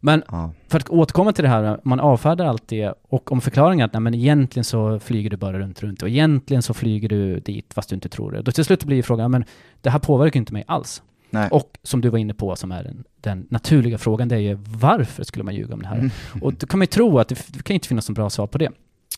[0.00, 0.52] Men Ja.
[0.68, 4.00] för att återkomma till det här, man avfärdar allt det och om förklaringen att nej,
[4.00, 7.88] men egentligen så flyger du bara runt, runt och egentligen så flyger du dit fast
[7.88, 8.42] du inte tror det.
[8.42, 9.44] Då till slut blir ju frågan, men
[9.80, 11.02] det här påverkar inte mig alls.
[11.32, 11.48] Nej.
[11.50, 14.58] Och som du var inne på, som är den, den naturliga frågan, det är ju
[14.60, 15.96] varför skulle man ljuga om det här?
[15.98, 16.10] Mm.
[16.42, 18.46] Och då kan man ju tro att det, det kan inte finnas något bra svar
[18.46, 18.68] på det.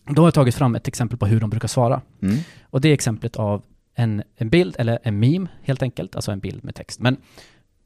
[0.06, 2.00] Då har jag tagit fram ett exempel på hur de brukar svara.
[2.22, 2.36] Mm.
[2.62, 3.62] Och det är exemplet av
[3.94, 7.00] en, en bild, eller en meme helt enkelt, alltså en bild med text.
[7.00, 7.16] Men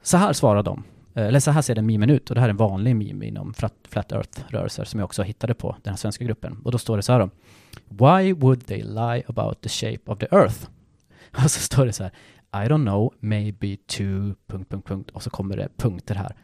[0.03, 0.85] så här svarar de,
[1.17, 3.27] Eh, eller så här ser den memen ut, och det här är en vanlig meme
[3.27, 6.61] inom Flat, flat Earth-rörelser som jag också hittade på den här svenska gruppen.
[6.65, 7.31] Och då står det så här då.
[7.89, 10.69] Why would they lie about the shape of the earth?
[11.45, 12.13] Och så står det så här.
[12.65, 14.03] I don't know, maybe to...
[14.47, 15.11] Punkt, punkt, punkt.
[15.11, 16.37] Och så kommer det punkter här.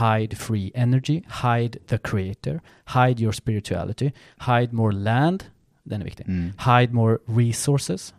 [0.00, 2.60] Hide free energy, hide the creator,
[2.94, 4.12] hide your spirituality,
[4.46, 5.44] hide more land,
[5.82, 6.28] den är viktig.
[6.28, 6.52] Mm.
[6.58, 8.14] Hide more resources.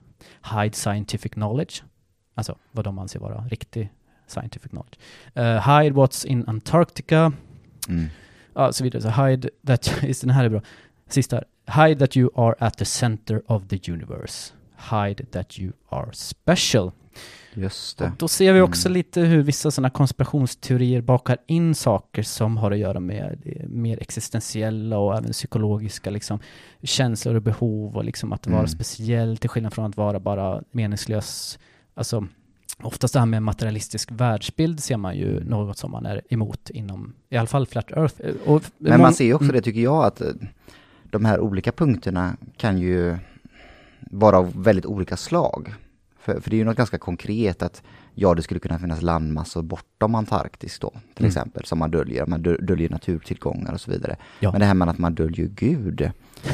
[0.53, 1.84] Hide scientific knowledge.
[2.36, 3.89] Alltså vad de anser vara riktig
[4.28, 4.97] scientific knowledge.
[5.36, 7.32] Uh, hide what's in Antarctica.
[7.89, 8.05] Mm.
[8.53, 9.01] Ja, så vidare.
[9.01, 9.91] Så hide that...
[10.03, 10.61] Just den här är bra.
[11.07, 11.36] Sista.
[11.36, 11.88] här.
[11.88, 14.53] Hide that you are at the center of the universe.
[14.91, 16.91] Hide that you are special.
[17.53, 18.13] Just Och det.
[18.18, 18.93] då ser vi också Mm.
[18.93, 24.01] lite hur vissa sådana konspirationsteorier bakar in saker som har att göra med det mer
[24.01, 26.39] existentiella och även psykologiska liksom,
[26.84, 28.68] känslor och behov och liksom att vara Mm.
[28.68, 31.59] speciell till skillnad från att vara bara meningslös.
[31.93, 32.28] Alltså,
[32.84, 37.13] oftast det här med materialistisk världsbild ser man ju något som man är emot inom,
[37.30, 38.16] i alla fall Flat Earth.
[38.45, 39.55] Och Men man ser ju också Mm.
[39.55, 40.28] det tycker jag att eh,
[41.03, 43.18] de här olika punkterna kan ju
[44.11, 45.74] vara av väldigt olika slag.
[46.26, 49.61] För, för det är ju något ganska konkret att ja, det skulle kunna finnas landmassor
[49.61, 51.28] bortom Antarktis då, till Mm.
[51.28, 52.26] exempel, som man döljer.
[52.26, 54.15] Man dö- döljer naturtillgångar och så vidare.
[54.39, 54.51] Ja.
[54.51, 56.11] Men det här med att man döljer Gud,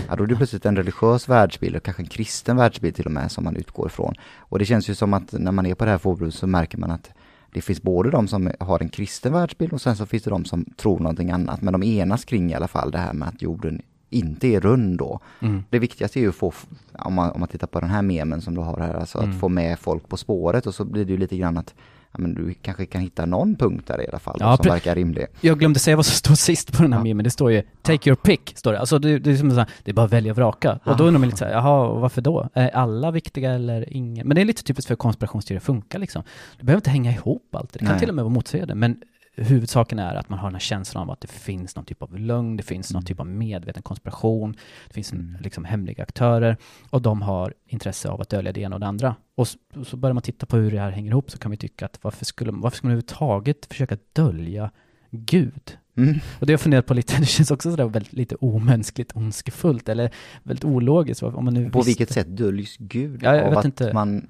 [0.09, 3.11] ja, då är det plötsligt en religiös världsbild och kanske en kristen världsbild till och
[3.11, 4.13] med som man utgår ifrån.
[4.37, 6.77] Och det känns ju som att när man är på det här forumet så märker
[6.77, 7.09] man att
[7.53, 10.45] det finns både de som har en kristen världsbild och sen så finns det de
[10.45, 11.61] som tror någonting annat.
[11.61, 13.81] Men de enas kring i alla fall det här med att jorden
[14.11, 15.19] inte är rund då.
[15.39, 15.63] Mm.
[15.69, 16.53] Det viktigaste är ju att få,
[16.99, 19.29] om man, om man tittar på den här memen som du har här, alltså Mm.
[19.31, 21.73] att få med folk på spåret och så blir det ju lite grann att
[22.13, 24.65] ja, men du kanske kan hitta någon punkt där i alla fall då, Ja, som
[24.65, 25.25] pre- verkar rimlig.
[25.41, 27.03] Jag glömde säga vad som står sist på den här Ja.
[27.03, 27.23] memen.
[27.23, 28.79] Det står ju 'Take your pick' står det.
[28.79, 30.79] Alltså det, det är som så här, det är bara att välja och vraka.
[30.83, 32.49] Och då undrar man lite så här, jaha, varför då?
[32.53, 34.27] Är alla viktiga eller ingen?
[34.27, 36.23] Men det är lite typiskt för hur konspirationsteorier funkar liksom.
[36.59, 37.73] Det behöver inte hänga ihop alltid.
[37.81, 37.99] Det kan Nej.
[37.99, 38.75] till och med vara motsägande.
[38.75, 39.01] Men
[39.43, 42.17] huvudsaken är att man har den här känslan av att det finns någon typ av
[42.17, 43.05] lögn, det finns någon Mm.
[43.05, 44.51] typ av medveten konspiration,
[44.87, 45.37] det finns Mm.
[45.41, 46.57] liksom hemliga aktörer
[46.89, 49.15] och de har intresse av att dölja det ena och det andra.
[49.35, 51.57] Och så, så börjar man titta på hur det här hänger ihop så kan vi
[51.57, 54.71] tycka att varför skulle, varför skulle man överhuvudtaget försöka dölja
[55.11, 55.77] Gud?
[55.97, 56.09] Mm.
[56.39, 59.89] Och det har jag funderat på lite, det känns också sådär väldigt lite omänskligt, ondskefullt
[59.89, 60.11] eller
[60.43, 61.23] väldigt ologiskt.
[61.23, 63.19] Om man nu På visste- vilket sätt döljs Gud?
[63.23, 63.93] Ja, jag vet inte.
[63.93, 64.27] Man,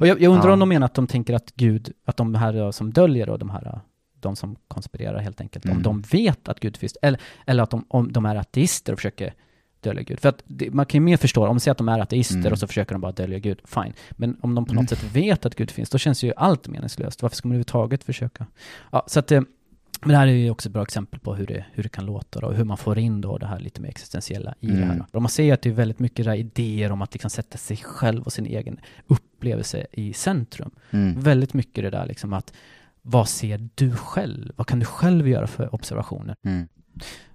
[0.00, 0.52] Och jag, jag undrar Ja.
[0.52, 3.38] om de menar att de tänker att Gud, att de här då som döljer och
[3.38, 3.80] de här
[4.22, 5.82] de som konspirerar helt enkelt, om Mm.
[5.82, 9.34] de vet att Gud finns, eller, eller att de, om de är ateister och försöker
[9.80, 10.20] dölja Gud.
[10.20, 12.36] För att det, man kan ju mer förstå, om man säger att de är ateister
[12.38, 12.52] Mm.
[12.52, 13.92] och så försöker de bara dölja Gud, fine.
[14.10, 14.82] Men om de på Mm.
[14.82, 17.22] något sätt vet att Gud finns, då känns ju allt meningslöst.
[17.22, 18.46] Varför ska man överhuvudtaget försöka?
[18.92, 19.40] Ja, så att eh,
[20.02, 22.06] men det här är ju också ett bra exempel på hur det, hur det kan
[22.06, 24.76] låta då, och hur man får in då det här lite mer existentiella i det
[24.84, 24.92] här.
[24.94, 25.04] Mm.
[25.12, 27.76] Och man ser att det är väldigt mycket där idéer om att liksom sätta sig
[27.76, 30.70] själv och sin egen upplevelse i centrum.
[30.90, 31.20] Mm.
[31.20, 32.52] Väldigt mycket det där liksom att
[33.02, 34.52] vad ser du själv?
[34.56, 36.34] Vad kan du själv göra för observationer?
[36.44, 36.68] Mm.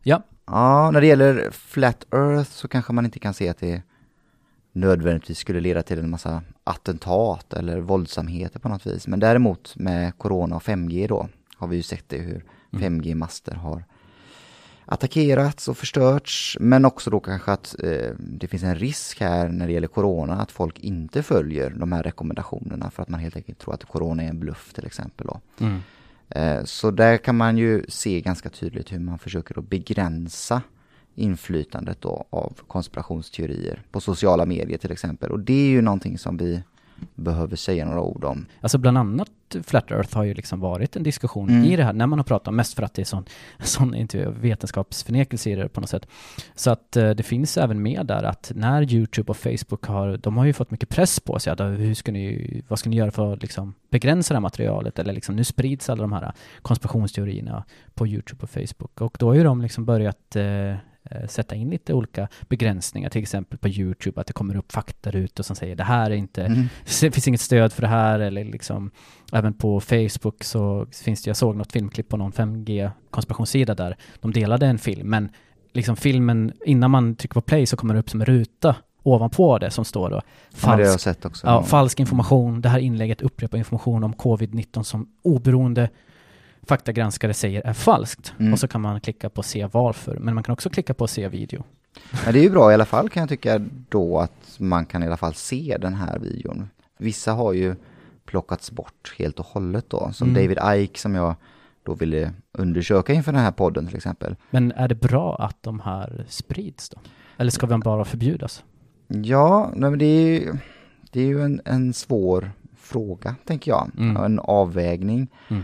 [0.04, 0.24] Ja.
[0.48, 3.82] Ja, när det gäller Flat Earth så kanske man inte kan se att det
[4.72, 9.08] nödvändigtvis skulle leda till en massa attentat eller våldsamheter på något vis.
[9.08, 12.44] Men däremot med Corona och 5G då har vi ju sett det hur
[12.74, 13.02] Mm.
[13.02, 13.84] 5G-master har
[14.86, 16.58] attackerats och förstörts.
[16.60, 20.34] Men också då kanske att eh, det finns en risk här när det gäller Corona
[20.34, 24.24] att folk inte följer de här rekommendationerna för att man helt enkelt tror att Corona
[24.24, 25.28] är en bluff till exempel.
[25.28, 25.40] Då.
[25.66, 25.80] Mm.
[26.30, 30.62] Eh, Så där kan man ju se ganska tydligt hur man försöker att begränsa
[31.16, 35.32] inflytandet då av konspirationsteorier på sociala medier till exempel.
[35.32, 36.64] Och det är ju någonting som vi
[37.16, 38.46] behöver säga några ord om.
[38.62, 39.30] Alltså bland annat
[39.64, 41.64] Flat Earth har ju liksom varit en diskussion Mm.
[41.64, 43.26] i det här, när man har pratat om, mest för att det är sån,
[43.60, 46.08] sån inte vetenskapsförnekelse i det på något sätt.
[46.56, 50.38] Så att eh, det finns även med där att när YouTube och Facebook har, de
[50.38, 53.12] har ju fått mycket press på sig, att hur ska ni, vad ska ni göra
[53.12, 55.00] för att liksom begränsa det här materialet?
[55.00, 56.32] Eller liksom nu sprids alla de här
[56.62, 59.02] konspirationsteorierna på YouTube och Facebook.
[59.02, 60.76] Och då har ju de liksom börjat eh,
[61.28, 65.56] sätta in lite olika begränsningar, till exempel på YouTube, att det kommer upp faktarutor som
[65.56, 66.68] säger det här är inte Mm.
[67.02, 68.92] det finns inget stöd för det här eller liksom
[69.34, 73.98] även på Facebook så finns det, jag såg något filmklipp på någon 5G konspirationssida där
[74.22, 75.30] de delade en film men
[75.74, 79.58] liksom filmen, innan man trycker på play så kommer det upp som en ruta ovanpå
[79.58, 80.22] det som står då Ja,
[80.58, 81.48] falsk, också.
[81.48, 85.90] ja, falsk information, det här inlägget upprepar information om covid-19 som oberoende
[86.68, 88.34] faktagranskare säger är falskt.
[88.40, 88.54] Mm.
[88.54, 91.28] Och så kan man klicka på se varför, men man kan också klicka på se
[91.28, 91.64] video.
[92.26, 95.04] Men det är ju bra i alla fall kan jag tycka då att man kan
[95.04, 96.70] i alla fall se den här videon.
[96.98, 97.76] Vissa har ju
[98.26, 100.12] plockats bort helt och hållet då.
[100.14, 100.42] Som Mm.
[100.42, 101.36] David Ike som jag
[101.84, 104.36] då ville undersöka inför den här podden till exempel.
[104.50, 106.98] Men är det bra att de här sprids då?
[107.38, 108.64] Eller ska de bara förbjudas?
[109.08, 110.54] Ja, men det är ju,
[111.12, 113.92] det är ju en, en svår fråga, tänker jag.
[113.98, 114.18] Mm.
[114.18, 115.28] En avvägning.
[115.48, 115.64] Mm.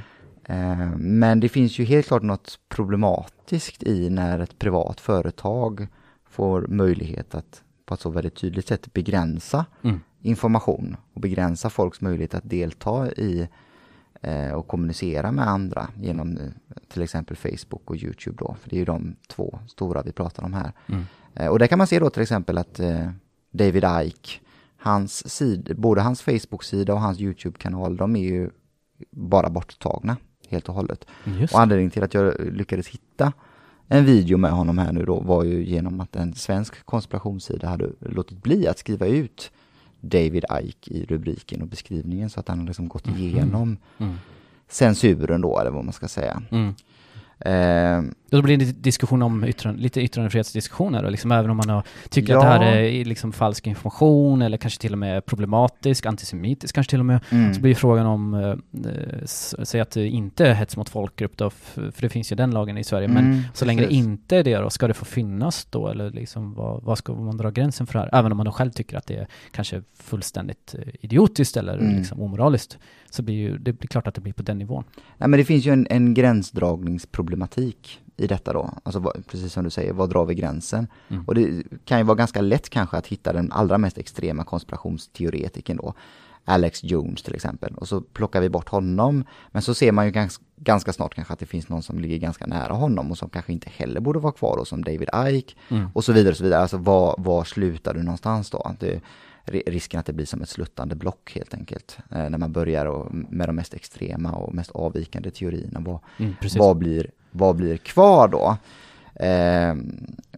[0.51, 5.87] Eh, men det finns ju helt klart något problematiskt i när ett privat företag
[6.29, 9.99] får möjlighet att på ett så väldigt tydligt sätt begränsa Mm.
[10.21, 13.47] information och begränsa folks möjlighet att delta i
[14.21, 16.47] eh, och kommunicera med andra genom eh,
[16.87, 20.43] till exempel Facebook och Youtube då, för det är ju de två stora vi pratar
[20.43, 20.73] om här.
[20.87, 21.05] Mm.
[21.51, 22.79] Och där kan man se då till exempel att
[23.51, 24.39] David Ike,
[24.77, 28.49] hans sid, både hans Facebook-sida och hans YouTube-kanal, de är ju
[29.11, 30.17] bara borttagna
[30.51, 31.05] helt och hållet.
[31.39, 33.33] Just Och anledningen till att jag lyckades hitta
[33.87, 37.89] en video med honom här nu då var ju genom att en svensk konspirationssida hade
[37.99, 39.51] låtit bli att skriva ut
[39.99, 43.17] David Ike i rubriken och beskrivningen så att han har liksom gått Mhm.
[43.17, 44.13] igenom Mm.
[44.69, 46.41] censuren då, eller vad man ska säga.
[46.51, 46.73] Mm.
[47.45, 52.33] Eh, Då blir det diskussion om yttrande, lite yttrandefrihetsdiskussioner liksom även om man har, tycker
[52.33, 52.39] Ja.
[52.39, 56.89] att det här är liksom falsk information eller kanske till och med problematisk, antisemitisk kanske
[56.89, 57.19] till och med.
[57.29, 57.53] mm.
[57.53, 58.55] Så blir frågan om, eh,
[59.63, 62.77] säg att det inte är hets mot folkgrupp då, för det finns ju den lagen
[62.77, 64.03] i Sverige, men Mm, så länge det precis.
[64.05, 67.37] inte är det då, ska det få finnas då eller liksom vad, vad ska man
[67.37, 68.09] dra gränsen för här?
[68.13, 71.97] Även om man då själv tycker att det är kanske fullständigt eh, idiotiskt eller Mm.
[71.97, 72.77] liksom omoraliskt,
[73.13, 74.83] så blir ju, det blir klart att det blir på den nivån.
[75.17, 78.73] Nej men det finns ju en, en gränsdragningsproblematik i detta då.
[78.83, 80.87] Alltså vad, precis som du säger, var drar vi gränsen?
[81.09, 81.23] Mm.
[81.25, 85.77] Och det kan ju vara ganska lätt kanske att hitta den allra mest extrema konspirationsteoretikern
[85.77, 85.93] då.
[86.45, 87.75] Alex Jones till exempel.
[87.75, 89.23] Och så plockar vi bort honom.
[89.51, 92.17] Men så ser man ju ganska, ganska snart kanske att det finns någon som ligger
[92.17, 95.53] ganska nära honom och som kanske inte heller borde vara kvar då, som David Ike.
[95.69, 95.89] Mm.
[95.93, 96.61] Och så vidare och så vidare.
[96.61, 98.75] Alltså var, var slutar du någonstans då?
[98.79, 99.01] Det,
[99.45, 101.97] risken att det blir som ett sluttande block helt enkelt.
[102.11, 105.79] Eh, när man börjar och, med de mest extrema och mest avvikande teorierna.
[105.79, 108.57] Vad, Mm, vad, blir, vad blir kvar då?
[109.25, 109.75] Eh,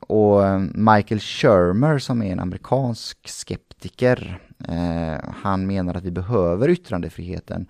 [0.02, 7.66] och Michael Shermer som är en amerikansk skeptiker, eh, han menar att vi behöver yttrandefriheten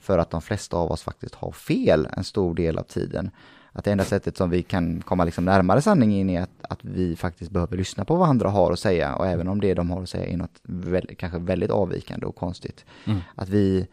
[0.00, 3.30] för att de flesta av oss faktiskt har fel en stor del av tiden.
[3.78, 7.16] Att det enda sättet som vi kan komma liksom närmare sanningen är att, att vi
[7.16, 10.02] faktiskt behöver lyssna på vad andra har att säga och även om det de har
[10.02, 12.84] att säga är något väl, kanske väldigt avvikande och konstigt.
[13.04, 13.20] Mm.
[13.34, 13.86] Att vi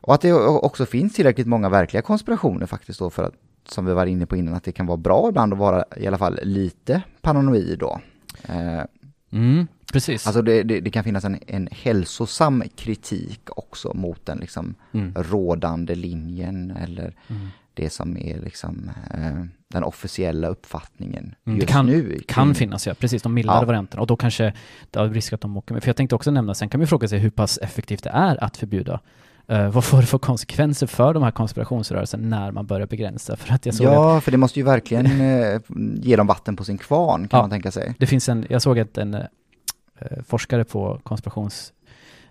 [0.00, 3.34] och att det också finns tillräckligt många verkliga konspirationer faktiskt då för att,
[3.68, 6.06] som vi var inne på innan, att det kan vara bra ibland att vara i
[6.06, 8.00] alla fall lite paranoid då.
[8.48, 8.82] Eh,
[9.30, 10.26] Mm, precis.
[10.26, 15.14] alltså det, det, det kan finnas en, en hälsosam kritik också mot den liksom mm.
[15.16, 17.48] rådande linjen eller Mm.
[17.82, 22.18] Det som är liksom eh, den officiella uppfattningen Mm, det just kan- nu.
[22.28, 23.64] Kan finnas ja, precis de mildare Ja.
[23.66, 24.00] varianterna.
[24.00, 24.52] Och då kanske
[24.90, 25.82] det har risk att de åker med.
[25.82, 28.44] För jag tänkte också nämna, sen kan vi fråga sig hur pass effektivt det är
[28.44, 29.00] att förbjuda.
[29.48, 33.36] Eh, vad får det för konsekvenser för de här konspirationsrörelserna när man börjar begränsa?
[33.36, 35.60] För att jag såg att Ja, för det måste ju verkligen eh,
[36.02, 37.42] ge dem vatten på sin kvarn kan Ja.
[37.42, 37.94] man tänka sig.
[37.98, 39.22] det finns en, jag såg att en eh,
[40.26, 41.00] forskare på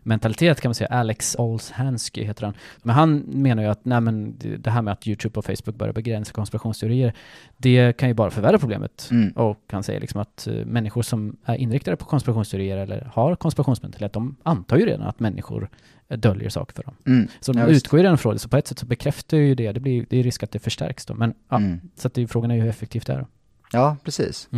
[0.07, 2.53] konspirationsmentalitet kan man säga, Alex Olshansky heter han.
[2.83, 5.93] Men han menar ju att nej men det här med att YouTube och Facebook börjar
[5.93, 7.13] begränsa konspirationsteorier,
[7.57, 9.07] det kan ju bara förvärra problemet.
[9.11, 9.31] Mm.
[9.31, 14.13] Och han säger liksom att eh, människor som är inriktade på konspirationsteorier eller har konspirationsmentalitet,
[14.13, 15.69] de antar ju redan att människor
[16.09, 16.95] döljer saker för dem.
[17.05, 17.27] Mm.
[17.39, 19.55] Så de Ja, utgår ju redan från det, så på ett sätt så bekräftar ju
[19.55, 21.13] det, det, blir, det är risk att det förstärks då.
[21.13, 21.79] Men ja, Mm.
[21.95, 23.25] så att det, frågan är ju hur effektivt det är.
[23.71, 24.49] Ja, precis.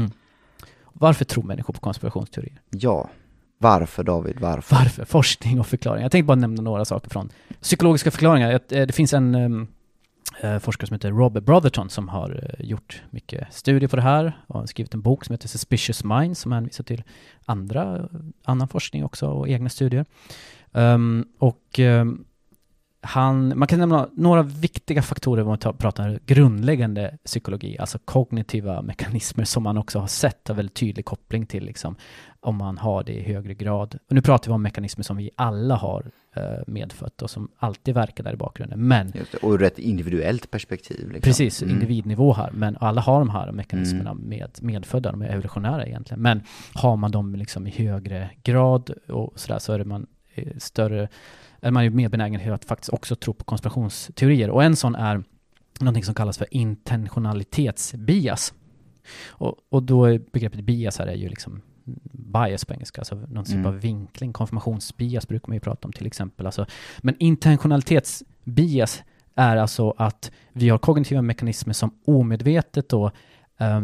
[0.93, 2.61] Varför tror människor på konspirationsteorier?
[2.69, 3.09] Ja.
[3.61, 4.75] Varför David, varför?
[4.75, 5.05] Varför?
[5.05, 6.03] Forskning och förklaring.
[6.03, 7.29] Jag tänkte bara nämna några saker från
[7.61, 8.51] psykologiska förklaringar.
[8.51, 9.67] Eh, det finns en ehm,
[10.41, 14.41] eh, forskare som heter Robert Brotherton som har eh, gjort mycket studier på det här
[14.47, 17.03] och har skrivit en bok som heter Suspicious Minds som hänvisar till
[17.45, 18.09] andra,
[18.43, 20.05] annan forskning också och egna studier.
[20.73, 22.25] Ehm, och ehm,
[23.01, 28.81] han, man kan nämna några viktiga faktorer om man tar- pratar grundläggande psykologi, alltså kognitiva
[28.81, 31.95] mekanismer som man också har sett har väldigt tydlig koppling till liksom,
[32.39, 33.97] om man har det i högre grad.
[34.07, 37.93] Och nu pratar vi om mekanismer som vi alla har eh, medfött och som alltid
[37.95, 38.87] verkar där i bakgrunden.
[38.87, 39.37] Men Just det.
[39.37, 41.07] Och ur ett individuellt perspektiv.
[41.11, 41.21] Liksom.
[41.21, 41.75] Precis, Mm.
[41.75, 42.51] individnivå här.
[42.53, 46.21] Men alla har de här mekanismerna med, medfödda, de är evolutionära egentligen.
[46.21, 46.41] Men
[46.73, 51.07] har man dem liksom i högre grad och sådär så är det man eh, större,
[51.61, 54.49] är man ju mer benägen att faktiskt också tro på konspirationsteorier.
[54.49, 55.23] Och en sån är
[55.79, 58.53] någonting som kallas för intentionalitetsbias.
[59.27, 61.61] Och, och då är begreppet bias här är ju liksom
[62.11, 63.65] bias på engelska, alltså någon typ Mm.
[63.65, 64.33] av vinkling.
[64.33, 66.45] Konfirmationsbias brukar man ju prata om till exempel.
[66.45, 66.65] Alltså,
[66.99, 69.03] men intentionalitetsbias
[69.35, 73.11] är alltså att vi har kognitiva mekanismer som omedvetet då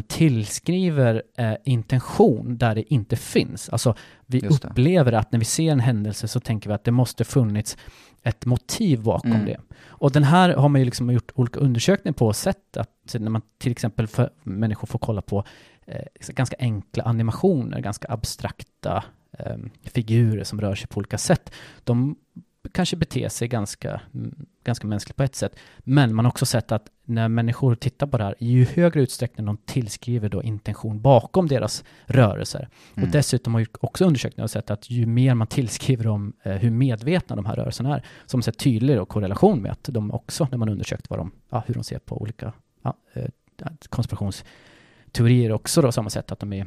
[0.07, 3.69] tillskriver eh, intention där det inte finns.
[3.69, 3.95] Alltså
[4.25, 7.77] vi upplever att när vi ser en händelse så tänker vi att det måste funnits
[8.23, 9.45] ett motiv bakom Mm.
[9.45, 9.57] det.
[9.87, 13.29] Och den här har man ju liksom gjort olika undersökningar på och sett att när
[13.29, 15.43] man till exempel för människor får kolla på
[15.85, 19.03] eh, ganska enkla animationer, ganska abstrakta
[19.39, 21.51] eh, figurer som rör sig på olika sätt.
[21.83, 22.15] De
[22.71, 25.55] kanske beter sig ganska, mm, ganska mänskligt på ett sätt.
[25.79, 29.01] Men man har också sett att när människor tittar på det här, i ju högre
[29.01, 32.69] utsträckning de tillskriver då intention bakom deras rörelser.
[32.95, 33.07] Mm.
[33.07, 36.71] Och dessutom har ju också undersökningar sett att ju mer man tillskriver dem eh, hur
[36.71, 40.57] medvetna de här rörelserna är, man sett tydligare och korrelation med att de också, när
[40.57, 42.53] man undersökt vad de, ja, hur de ser på olika
[42.83, 43.29] ja, eh,
[43.89, 46.65] konspirationsteorier också då, så har man sett att de i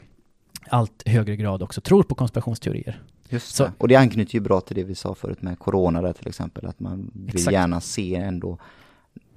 [0.70, 3.02] allt högre grad också tror på konspirationsteorier.
[3.28, 3.72] Just Så- det.
[3.78, 6.66] Och det anknyter ju bra till det vi sa förut med corona där till exempel,
[6.66, 7.52] att man vill Exakt.
[7.52, 8.58] gärna se ändå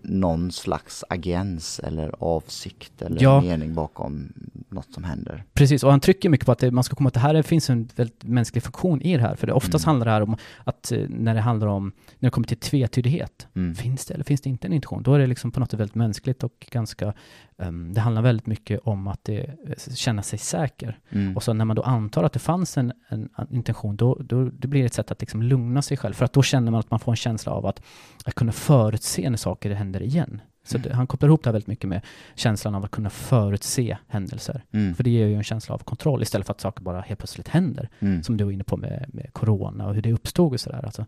[0.03, 3.41] någon slags agens eller avsikt eller Ja.
[3.41, 4.33] mening bakom
[4.69, 5.43] något som händer.
[5.53, 7.69] Precis, och han trycker mycket på att det, man ska komma att det här finns
[7.69, 9.89] en väldigt mänsklig funktion i det här, för det oftast Mm.
[9.89, 13.47] handlar det här om att eh, när det handlar om, när det kommer till tvetydighet,
[13.55, 13.75] Mm.
[13.75, 15.03] finns det eller finns det inte en intention?
[15.03, 17.13] Då är det liksom på något sätt väldigt mänskligt och ganska,
[17.61, 20.99] ehm, det handlar väldigt mycket om att det, eh, känna sig säker.
[21.09, 21.35] Mm.
[21.35, 24.43] Och så när man då antar att det fanns en, en, en intention, då, då
[24.45, 26.79] det blir det ett sätt att liksom lugna sig själv, för att då känner man
[26.79, 27.81] att man får en känsla av att,
[28.25, 30.41] att kunna förutse när saker händer igen.
[30.63, 30.89] Så Mm.
[30.89, 32.01] det, han kopplar ihop det här väldigt mycket med
[32.35, 34.63] känslan av att kunna förutse händelser.
[34.71, 34.95] Mm.
[34.95, 37.47] För det ger ju en känsla av kontroll istället för att saker bara helt plötsligt
[37.47, 37.89] händer.
[37.99, 38.23] Mm.
[38.23, 40.85] Som du var inne på med, med corona och hur det uppstod och sådär.
[40.85, 41.05] Alltså,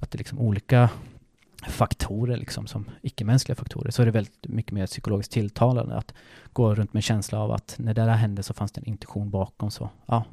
[0.00, 0.90] att det är liksom olika
[1.68, 6.14] faktorer, liksom, som icke-mänskliga faktorer, så är det väldigt mycket mer psykologiskt tilltalande att
[6.52, 9.30] gå runt med känsla av att när det där hände så fanns det en intention
[9.30, 9.70] bakom.
[9.70, 10.24] Så, ja.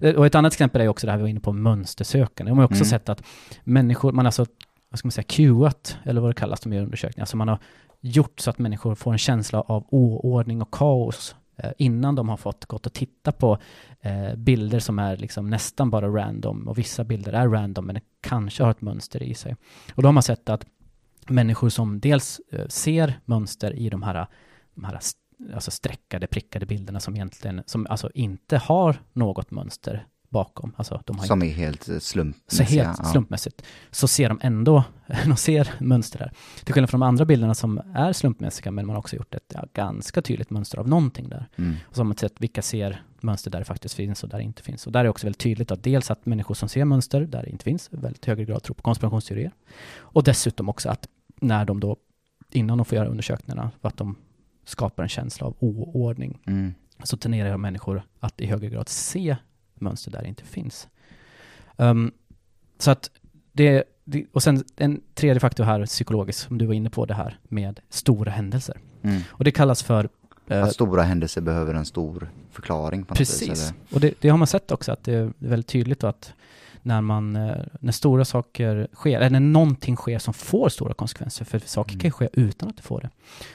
[0.00, 2.50] Eh, Och ett annat exempel är också det här vi var inne på, mönstersökande.
[2.50, 2.84] De har också Mm.
[2.84, 3.22] sett att
[3.64, 4.46] människor, man har alltså,
[4.90, 7.22] vad ska man säga, cueat, eller vad det kallas, de gör undersökningar.
[7.22, 7.58] Alltså man har
[8.00, 12.36] gjort så att människor får en känsla av oordning och kaos Eh, innan de har
[12.36, 13.58] fått gått och titta på
[14.00, 18.62] eh, bilder som är liksom nästan bara random och vissa bilder är random men kanske
[18.62, 19.56] har ett mönster i sig.
[19.94, 20.66] Och då har man sett att
[21.28, 24.26] människor som dels eh, ser mönster i de här,
[24.74, 25.00] de här
[25.54, 30.72] alltså streckade, prickade bilderna som egentligen, som alltså inte har något mönster bakom.
[30.76, 32.84] Alltså de har Som är helt eh, så slumpmässiga.
[32.84, 33.04] helt ja.
[33.04, 34.84] slumpmässigt, så ser de ändå,
[35.26, 36.32] de ser mönster där.
[36.64, 39.52] Till skillnad från de andra bilderna som är slumpmässiga, men man har också gjort ett
[39.54, 41.48] ja, ganska tydligt mönster av någonting där.
[41.56, 41.76] Mm.
[41.88, 44.44] Och så har man sett vilka ser mönster där det faktiskt finns och där det
[44.44, 44.86] inte finns.
[44.86, 47.50] Och där är också väldigt tydligt att dels att människor som ser mönster där det
[47.50, 49.52] inte finns, väldigt högre grad tror på konspirationsteorier.
[49.98, 51.08] Och dessutom också att
[51.40, 51.96] när de då,
[52.50, 54.16] innan de får göra undersökningarna, att de
[54.64, 56.74] skapar en känsla av oordning Mm.
[57.02, 59.36] så tenderar människor att i högre grad se
[59.82, 60.88] mönster där det inte finns.
[61.76, 62.12] Ehm,
[62.78, 63.10] så att
[63.52, 67.14] det det, och sen en tredje faktor här, psykologiskt, som du var inne på det
[67.14, 68.76] här med stora händelser.
[69.02, 69.22] Mm.
[69.28, 70.08] Och det kallas för
[70.48, 73.18] eh, Att stora händelser behöver en stor förklaring vis.
[73.18, 73.48] Precis.
[73.48, 73.74] eller?
[73.94, 76.32] Och det, det har man sett också, att det är väldigt tydligt att
[76.82, 81.44] när man, eh, när stora saker sker, eller när någonting sker som får stora konsekvenser,
[81.44, 82.00] för saker Mm.
[82.00, 83.10] kan ske utan att det får det,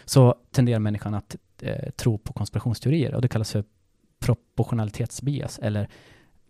[0.05, 3.63] så tenderar människan att eh, tro på konspirationsteorier och det kallas för
[4.19, 5.89] proportionalitetsbias, eller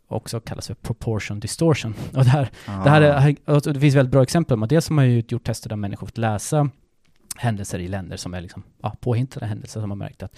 [0.07, 1.93] också kallas för proportion distortion.
[2.13, 3.21] Och det här, det här Ah.
[3.21, 5.75] är, och det finns väldigt bra exempel på Dels har man ju gjort tester där
[5.75, 6.69] människor fått läsa
[7.35, 10.35] händelser i länder som är liksom, ja, påhittade händelser som har märkt att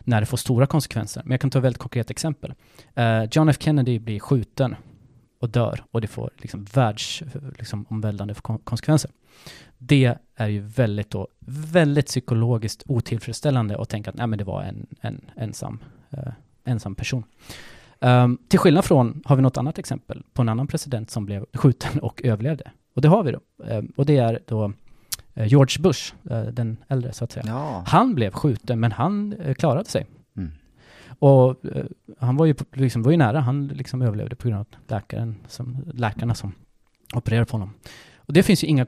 [0.00, 1.22] när det får stora konsekvenser.
[1.24, 2.54] Men jag kan ta ett väldigt konkret exempel.
[2.94, 4.76] Eh, John F Kennedy blir skjuten
[5.40, 7.22] och dör och det får liksom världs,
[7.58, 8.04] liksom
[8.64, 9.10] konsekvenser.
[9.78, 11.28] Det är ju väldigt då,
[11.72, 15.78] väldigt psykologiskt otillfredsställande att tänka att nej men det var en, en ensam,
[16.10, 16.32] eh,
[16.64, 17.24] ensam person.
[18.02, 21.46] Ehm, till skillnad från, har vi något annat exempel på en annan president som blev
[21.54, 22.70] skjuten och överlevde.
[22.94, 23.40] Och det har vi då.
[23.64, 24.72] Ehm, och det är då
[25.34, 27.44] eh, George Bush, eh, den äldre så att säga.
[27.48, 27.84] Ja.
[27.86, 30.06] Han blev skjuten, men han eh, klarade sig.
[30.36, 30.50] Mm.
[31.18, 31.56] Och
[32.18, 35.76] han var ju, liksom, var ju nära, han liksom överlevde på grund av läkaren som,
[35.94, 36.52] läkarna som
[37.14, 37.70] opererade på honom.
[38.26, 38.86] Och det finns ju inga,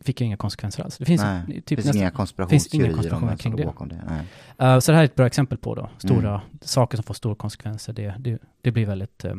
[0.00, 0.98] fick ju inga konsekvenser alls.
[0.98, 3.64] Det finns Nej, typ finns nästan, inga konspirationsteorier finns inga konspirationer kring det.
[3.64, 4.24] bakom det.
[4.64, 6.40] Eh, så det här är ett bra exempel på då, stora Mm.
[6.60, 7.92] saker som får stora konsekvenser.
[7.92, 9.32] Det, det, det blir väldigt eh,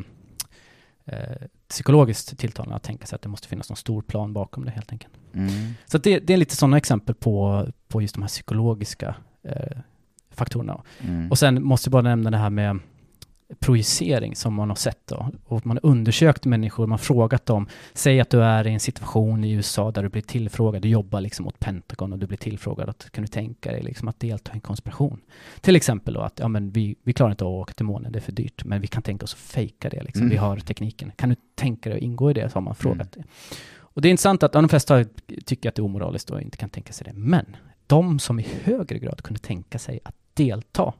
[1.05, 1.35] eh,
[1.67, 4.91] psykologiskt tilltalande att tänka sig att det måste finnas någon stor plan bakom det helt
[4.91, 5.13] enkelt.
[5.33, 5.49] Mm.
[5.85, 9.77] Så det, det är lite sådana exempel på, på just de här psykologiska eh,
[10.31, 10.81] faktorerna.
[11.01, 11.31] Mm.
[11.31, 12.79] Och sen måste jag bara nämna det här med
[13.59, 15.31] projicering som man har sett då.
[15.45, 18.79] Och man har undersökt människor, man har frågat dem, säg att du är i en
[18.79, 22.37] situation i USA där du blir tillfrågad, du jobbar liksom åt Pentagon och du blir
[22.37, 25.21] tillfrågad att kan du tänka dig liksom att delta i en konspiration?
[25.61, 28.11] Till exempel då att, ja men vi, vi klarar inte av att åka till månen,
[28.11, 30.31] det är för dyrt, men vi kan tänka oss att fejka det liksom, Mm.
[30.31, 31.11] vi har tekniken.
[31.15, 32.49] Kan du tänka dig att ingå i det?
[32.49, 33.23] Så har man frågat det.
[33.77, 35.05] Och det är intressant att ja, de flesta
[35.45, 37.55] tycker att det är omoraliskt och inte kan tänka sig det, men
[37.87, 40.93] de som i högre grad kunde tänka sig att delta,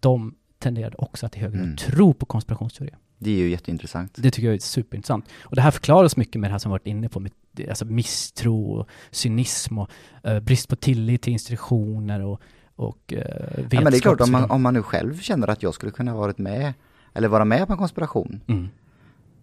[0.00, 1.76] de tenderade också att i högre Mm.
[1.76, 2.96] tro på konspirationsteorier.
[3.18, 4.14] Det är ju jätteintressant.
[4.16, 5.24] Det tycker jag är superintressant.
[5.40, 7.32] Och det här förklaras mycket med det här som vi varit inne på, med
[7.68, 9.90] alltså misstro och cynism och
[10.22, 12.40] eh, brist på tillit till institutioner och,
[12.76, 13.72] och uh, vetenskap.
[13.72, 15.92] Ja, men det är klart, om man, om man nu själv känner att jag skulle
[15.92, 16.72] kunna varit med,
[17.14, 18.68] eller vara med på en konspiration, Mm.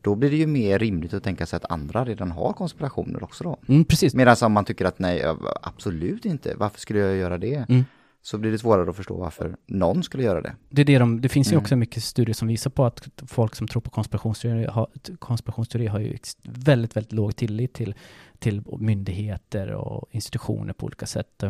[0.02, 3.44] då blir det ju mer rimligt att tänka sig att andra redan har konspirationer också
[3.44, 3.58] då.
[3.68, 4.14] Mm, precis.
[4.16, 5.24] Medan om man tycker att nej,
[5.62, 7.66] absolut inte, varför skulle jag göra det?
[7.70, 7.84] Mm.
[8.28, 10.56] Så blir det svårare att förstå varför någon skulle göra det.
[10.70, 11.62] Det, är det, de, det finns ju Mm.
[11.62, 14.88] också mycket studier som visar på att folk som tror på konspirationsteorier har,
[15.20, 17.96] konspirationsteorier har ju väldigt, väldigt låg tillit till,
[18.40, 21.44] till myndigheter och institutioner på olika sätt.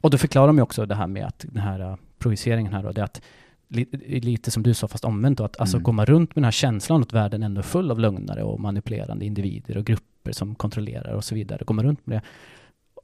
[0.00, 2.82] Och då förklarar de ju också det här med att den här uh, projiceringen här
[2.82, 3.22] då, det är att
[3.68, 5.96] li- lite som du sa fast omvänt då, att alltså Mm.
[5.96, 9.24] man runt med den här känslan att världen ändå är full av lögnare och manipulerande
[9.24, 11.64] individer och grupper som kontrollerar och så vidare.
[11.64, 12.22] Går man runt med det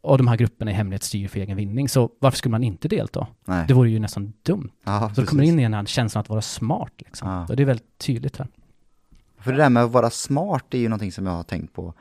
[0.00, 2.88] och de här grupperna i hemlighet styr för egen vinning, så varför skulle man inte
[2.88, 3.26] delta?
[3.44, 3.64] Nej.
[3.68, 4.70] Det vore ju nästan dumt.
[4.84, 7.28] ja, Så det kommer in i den här känslan att vara smart liksom.
[7.28, 7.46] Ja.
[7.48, 8.48] Och det är väldigt tydligt här.
[9.38, 11.94] För det där med att vara smart är ju någonting som jag har tänkt på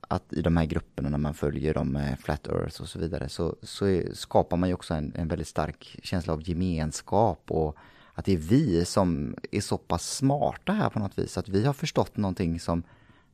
[0.00, 3.28] att i de här grupperna när man följer dem med Flat Earth och så vidare
[3.28, 7.76] så, så är, skapar man ju också en, en väldigt stark känsla av gemenskap och
[8.14, 11.64] att det är vi som är så pass smarta här på något vis att vi
[11.66, 12.82] har förstått någonting som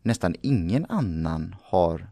[0.03, 2.09] nästan ingen annan har,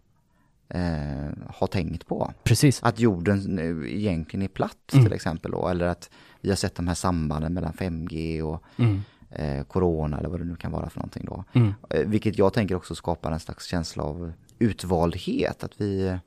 [0.68, 2.32] eh, har tänkt på.
[2.44, 2.82] Precis.
[2.82, 5.04] Att jorden nu egentligen är platt Mm.
[5.04, 6.10] till exempel då, eller att
[6.40, 9.00] vi har sett de här sambanden mellan 5G och Mm.
[9.30, 11.44] eh, corona eller vad det nu kan vara för någonting då.
[11.52, 11.72] Mm.
[11.90, 15.64] Eh, Vilket jag tänker också skapar en slags känsla av utvaldhet.
[15.64, 16.18] Att vi,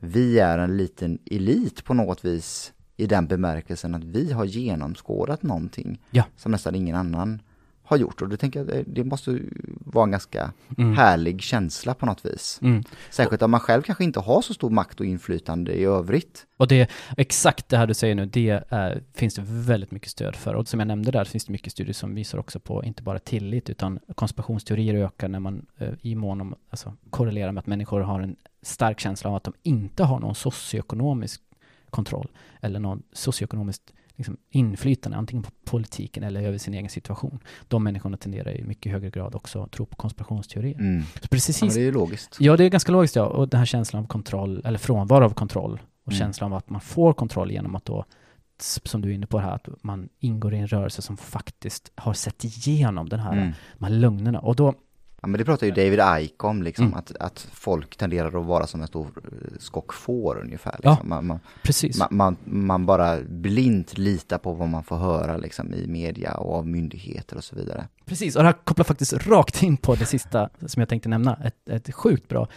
[0.00, 5.42] vi är en liten elit på något vis i den bemärkelsen att vi har genomskådat
[5.42, 6.24] någonting Ja.
[6.36, 7.42] som nästan ingen annan
[7.86, 8.22] har gjort.
[8.22, 9.38] Och det tänker jag, det- det måste
[9.80, 10.96] vara en ganska Mm.
[10.96, 12.58] härlig känsla på något vis.
[12.62, 12.82] Mm.
[13.10, 16.46] Särskilt om man själv kanske inte har så stor makt och inflytande i övrigt.
[16.56, 20.36] Och det, exakt det här du säger nu, det är, finns det väldigt mycket stöd
[20.36, 20.54] för.
[20.54, 23.18] Och som jag nämnde där finns det mycket studier som visar också på inte bara
[23.18, 28.00] tillit, utan konspirationsteorier ökar när man eh, i mån om, alltså korrelerar med att människor
[28.00, 31.40] har en stark känsla av att de inte har någon socioekonomisk
[31.90, 32.30] kontroll
[32.60, 37.38] eller någon socioekonomiskt liksom, inflytande, antingen på politiken eller över sin egen situation.
[37.68, 40.74] De människorna tenderar i mycket högre grad också att tro på konspirationsteorier.
[40.78, 41.02] Mm.
[41.22, 42.36] Så precis Ja, det är ju logiskt.
[42.40, 43.24] Ja, det är ganska logiskt ja.
[43.26, 45.80] Och den här känslan av kontroll, eller frånvaro av kontroll.
[46.04, 46.18] Och Mm.
[46.18, 48.04] känslan av att man får kontroll genom att då,
[48.84, 52.12] som du är inne på här, att man ingår i en rörelse som faktiskt har
[52.12, 53.52] sett igenom den här, Mm.
[53.78, 54.38] de här lögnerna.
[54.40, 54.74] Och då,
[55.22, 56.98] Ja men det pratar ju David Icke om liksom, Mm.
[56.98, 60.80] att, att folk tenderar att vara som en stor eh, skock får ungefär.
[60.82, 60.90] Ja.
[60.90, 61.08] Liksom.
[61.08, 61.98] Man, man, Precis.
[61.98, 66.54] man, man, man bara blint litar på vad man får höra liksom, i media och
[66.54, 67.88] av myndigheter och så vidare.
[68.04, 71.36] Precis, och det här kopplar faktiskt rakt in på det sista som jag tänkte nämna.
[71.44, 72.48] Ett, ett sjukt bra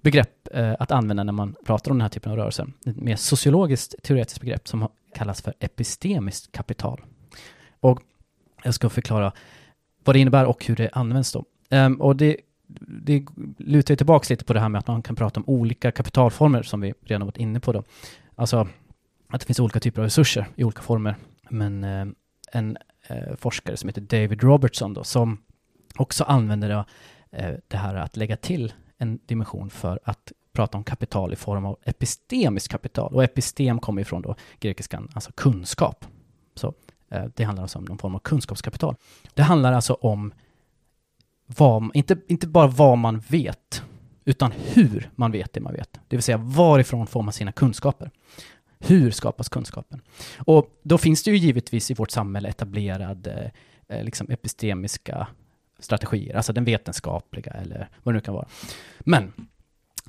[0.00, 2.66] begrepp eh, att använda när man pratar om den här typen av rörelser.
[2.86, 7.00] Ett mer sociologiskt teoretiskt begrepp som kallas för epistemiskt kapital.
[7.80, 8.00] Och
[8.62, 9.32] jag ska förklara
[10.04, 11.44] vad det innebär och hur det används då.
[11.70, 12.36] Um, och det,
[13.04, 13.24] det
[13.56, 16.62] lutar ju tillbaka lite på det här med att man kan prata om olika kapitalformer
[16.62, 17.84] som vi redan varit inne på då.
[18.34, 18.68] Alltså
[19.28, 21.16] att det finns olika typer av resurser i olika former.
[21.50, 22.06] Men eh,
[22.52, 22.76] en
[23.08, 25.38] eh, forskare som heter David Robertson då, som
[25.96, 26.84] också använder då,
[27.38, 31.64] eh, det här att lägga till en dimension för att prata om kapital i form
[31.64, 33.14] av epistemiskt kapital.
[33.14, 36.04] Och epistem kommer ifrån då grekiskan, alltså kunskap.
[36.54, 36.74] Så
[37.10, 38.96] eh, det handlar alltså om någon form av kunskapskapital.
[39.34, 40.32] Det handlar alltså om
[41.56, 43.82] vad, inte, inte bara vad man vet,
[44.24, 46.00] utan hur man vet det man vet.
[46.08, 48.10] Det vill säga varifrån får man sina kunskaper?
[48.78, 50.00] Hur skapas kunskapen?
[50.38, 53.52] Och då finns det ju givetvis i vårt samhälle etablerade
[53.88, 55.26] eh, liksom epistemiska
[55.78, 58.48] strategier, alltså den vetenskapliga eller vad det nu kan vara.
[59.00, 59.32] Men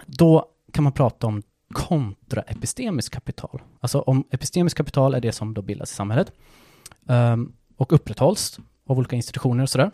[0.05, 3.61] då kan man prata om kontraepistemiskt kapital.
[3.79, 6.31] Alltså om epistemiskt kapital är det som då bildas i samhället
[7.05, 9.91] um, och upprätthålls av olika institutioner och sådär,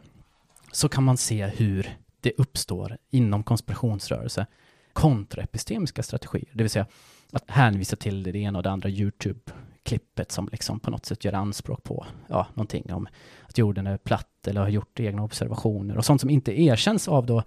[0.76, 4.46] så kan man se hur det uppstår inom konspirationsrörelse
[4.94, 6.86] kontraepistemiska strategier, det vill säga
[7.32, 11.34] att hänvisa till det ena och det andra YouTube-klippet som liksom på något sätt gör
[11.34, 13.08] anspråk på ja, någonting om
[13.44, 17.26] att jorden är platt eller har gjort egna observationer och sånt som inte erkänns av
[17.26, 17.44] då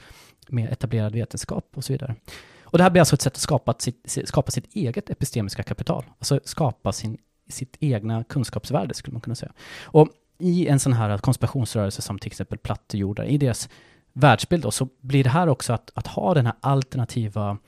[0.48, 2.14] mer etablerad vetenskap och så vidare.
[2.62, 6.04] Och det här blir alltså ett sätt att skapa sitt, skapa sitt eget epistemiska kapital,
[6.18, 7.18] alltså skapa sin,
[7.48, 9.52] sitt egna kunskapsvärde skulle man kunna säga.
[9.84, 10.08] Och
[10.38, 13.68] i en sån här konspirationsrörelse som till exempel plattjordar, i deras
[14.12, 17.58] världsbild då, så blir det här också att, att ha den här alternativa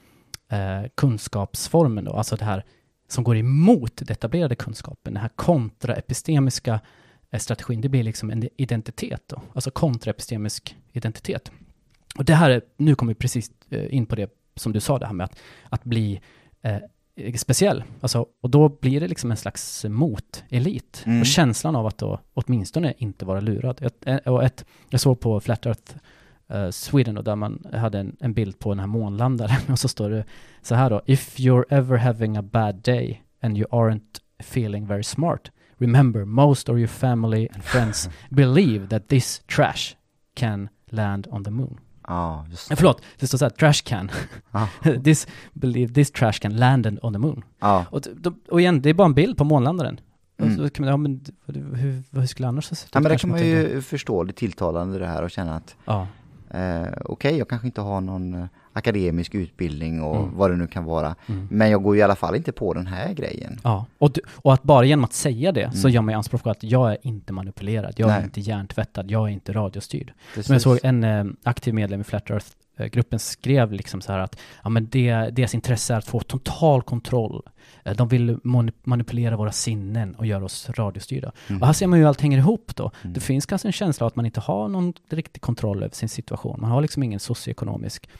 [0.48, 2.64] eh, kunskapsformen då, alltså det här
[3.08, 6.80] som går emot den etablerade kunskapen, den här kontraepistemiska
[7.30, 11.50] eh, strategin, det blir liksom en identitet då, alltså kontraepistemisk identitet.
[12.16, 14.98] Och det här, är, nu kommer vi precis eh, in på det som du sa,
[14.98, 16.20] det här med att, att bli
[16.62, 16.78] eh,
[17.36, 17.84] speciell.
[18.00, 21.02] Alltså, och då blir det liksom en slags motelit.
[21.06, 21.20] Mm.
[21.20, 23.82] Och känslan av att då åtminstone inte vara lurad.
[23.82, 25.96] Ett, eh, och ett, jag såg på Flat Earth
[26.48, 29.88] eh, Sweden och där man hade en, en bild på den här månlandaren och så
[29.88, 30.24] står det
[30.62, 31.02] så här då.
[31.06, 35.50] If you're ever having a bad day and you aren't feeling very smart
[35.80, 39.96] remember most of your family and friends believe that this trash
[40.34, 41.78] can land on the moon.
[42.10, 44.10] Ja, just Eh, Förlåt, det står så här, trash can.
[44.50, 44.68] Ja.
[45.04, 47.44] this, believe this trash can land on the moon.
[47.60, 48.02] Ja, Och,
[48.48, 50.00] och igen, det är bara en bild på månlandaren.
[50.38, 50.70] Mm.
[50.70, 51.24] Kan man, ja, men
[51.74, 54.32] hur, hur skulle det annars ha sett ja men det kan man ju förstå, det
[54.32, 56.06] tilltalande det här och känna att Ja,
[56.50, 60.36] eh, okej, jag kanske inte har någon eh, akademisk utbildning och Mm.
[60.36, 61.14] vad det nu kan vara.
[61.26, 61.48] mm.
[61.50, 63.60] Men jag går i alla fall inte på den här grejen.
[63.64, 63.86] ja.
[63.98, 65.94] Och, d- och att bara genom att säga det så Mm.
[65.94, 68.24] gör man ju anspråk på att jag är inte manipulerad, jag är Nej.
[68.24, 70.12] inte hjärntvättad, jag är inte radiostyrd.
[70.34, 70.48] Precis.
[70.48, 74.36] Men jag såg en eh, aktiv medlem i Flat Earth-gruppen skrev liksom så här att
[74.62, 77.42] ja, men det, deras intresse är att få total kontroll.
[77.84, 81.32] Eh, De vill mani- manipulera våra sinnen och göra oss radiostyrda.
[81.48, 81.60] Mm.
[81.60, 82.90] Och här ser man ju hur allt hänger ihop då.
[83.02, 83.14] Mm.
[83.14, 86.08] Det finns kanske en känsla av att man inte har någon riktig kontroll över sin
[86.08, 86.60] situation.
[86.60, 88.12] Man har liksom ingen socioekonomisk eh,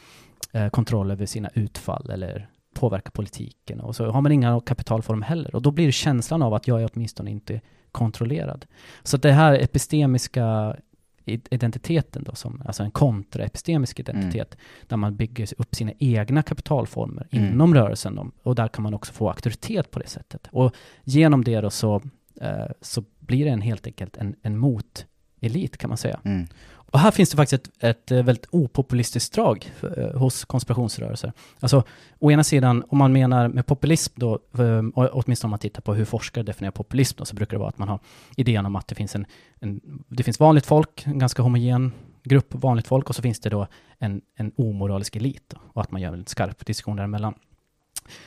[0.70, 3.80] kontroll över sina utfall eller påverka politiken.
[3.80, 5.55] Och så har man inga kapitalformer heller.
[5.55, 7.61] Och då blir känslan av att jag är åtminstone inte
[7.93, 8.66] kontrollerad.
[9.03, 10.76] Så att det här epistemiska
[11.24, 14.57] identiteten då, som, alltså en kontraepistemisk identitet,
[14.88, 17.53] där man bygger upp sina egna kapitalformer Mm.
[17.53, 18.14] inom rörelsen.
[18.14, 20.49] Då, och där kan man också få auktoritet på det sättet.
[20.53, 20.74] Och
[21.05, 22.03] genom det då så,
[22.41, 26.20] eh, så blir det en, helt enkelt en, en motelit kan man säga.
[26.24, 26.47] Mm.
[26.91, 31.32] Och här finns det faktiskt ett, ett eh, väldigt opopulistiskt drag eh, hos konspirationsrörelser.
[31.61, 31.84] Alltså,
[32.18, 35.82] å ena sidan, om man menar med populism då, eh, och åtminstone om man tittar
[35.82, 37.99] på hur forskare definierar populism då, så brukar det vara att man har
[38.36, 39.26] idén om att det finns en,
[39.61, 43.51] en det finns vanligt folk, en ganska homogen grupp vanligt folk, och så finns det
[43.51, 43.66] då
[43.99, 47.34] en, en omoralisk elit då, och att man gör en skarp diskussion däremellan.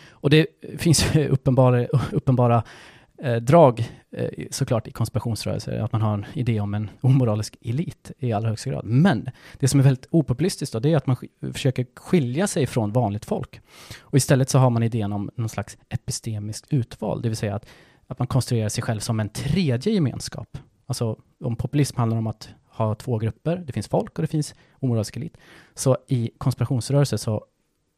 [0.10, 0.48] Och det
[0.78, 2.64] finns ju uppenbara, uppenbara
[3.22, 8.12] eh, drag eh, såklart i konspirationsrörelser, att man har en idé om en omoralisk elit
[8.20, 8.86] i allra högsta grad.
[8.86, 11.18] Men det som är väldigt opopulistiskt då, det är att man
[11.54, 13.62] försöker skilja sig från vanligt folk.
[14.02, 17.66] Och istället så har man idén om någon slags epistemiskt utval, det vill säga att,
[18.08, 20.58] att man konstruerar sig själv som en tredje gemenskap.
[20.86, 24.56] Alltså om populism handlar om att ha två grupper, det finns folk och det finns
[24.80, 25.38] omoralisk elit.
[25.74, 27.46] Så i konspirationsrörelser så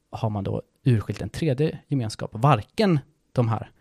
[0.09, 2.29] har man då urskilt en tredje gemenskap.
[2.33, 2.99] Varken
[3.31, 3.71] de här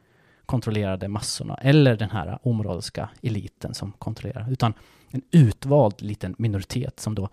[0.46, 4.74] kontrollerade massorna eller den här omoraliska eliten som kontrollerar, utan
[5.10, 7.28] en utvald liten minoritet som då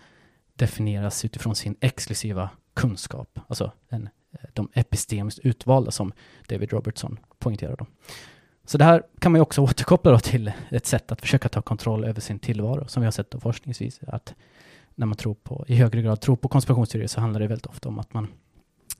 [0.55, 6.11] definieras utifrån sin exklusiva kunskap, alltså en, eh, de epistemiskt utvalda som
[6.47, 7.75] David Robertson poängterar.
[7.75, 7.85] Då.
[8.65, 11.61] Så det här kan man ju också återkoppla då till ett sätt att försöka ta
[11.61, 14.35] kontroll över sin tillvaro, som vi har sett då forskningsvis, att
[14.95, 17.89] när man tror på, i högre grad tror på konspirationsteorier så handlar det väldigt ofta
[17.89, 18.27] om att man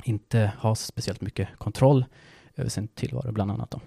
[0.04, 2.06] inte har speciellt mycket kontroll
[2.56, 3.72] över sin tillvaro, bland annat.
[3.72, 3.80] Då.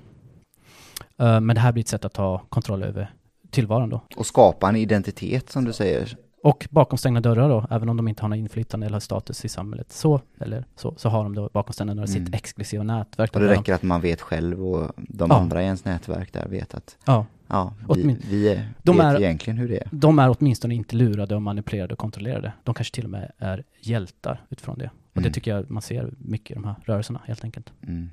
[1.21, 3.15] Eh, men det här blir ett sätt att ta kontroll över
[3.51, 4.01] tillvaron då.
[4.17, 6.17] Och skapa en identitet som du säger.
[6.43, 9.49] Och bakom stängda dörrar då, även om de inte har något inflytande eller status i
[9.49, 12.27] samhället, så, eller så, så har de då bakom stängda dörrar mm.
[12.27, 13.35] sitt exklusiva nätverk.
[13.35, 13.73] Och det räcker de...
[13.73, 15.37] att man vet själv och de ja.
[15.37, 17.27] andra i ens nätverk där vet att ja.
[17.47, 19.89] Ja, vi, vi är, de vet är, egentligen hur det är.
[19.91, 22.53] De är åtminstone inte lurade och manipulerade och kontrollerade.
[22.65, 24.91] De kanske till och med är hjältar utifrån det.
[25.11, 25.29] Och mm.
[25.29, 27.73] det tycker jag man ser mycket i de här rörelserna, helt enkelt.
[27.83, 28.11] Mm.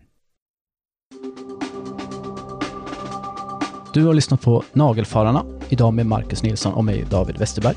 [3.94, 7.76] Du har lyssnat på Nagelfararna, idag med Marcus Nilsson och mig, David Westerberg.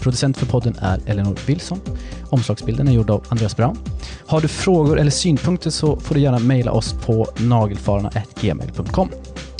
[0.00, 1.80] Producent för podden är Elinor Wilson.
[2.30, 3.78] Omslagsbilden är gjord av Andreas Brown.
[4.26, 9.08] Har du frågor eller synpunkter så får du gärna mejla oss på nagelfararna.gmail.com.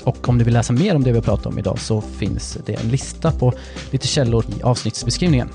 [0.05, 2.59] Och om du vill läsa mer om det vi har pratat om idag så finns
[2.67, 3.53] det en lista på
[3.91, 5.49] lite källor i avsnittsbeskrivningen.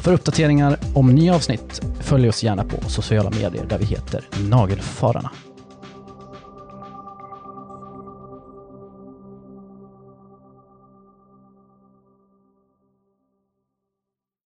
[0.00, 5.30] För uppdateringar om nya avsnitt följ oss gärna på sociala medier där vi heter Nagelfararna.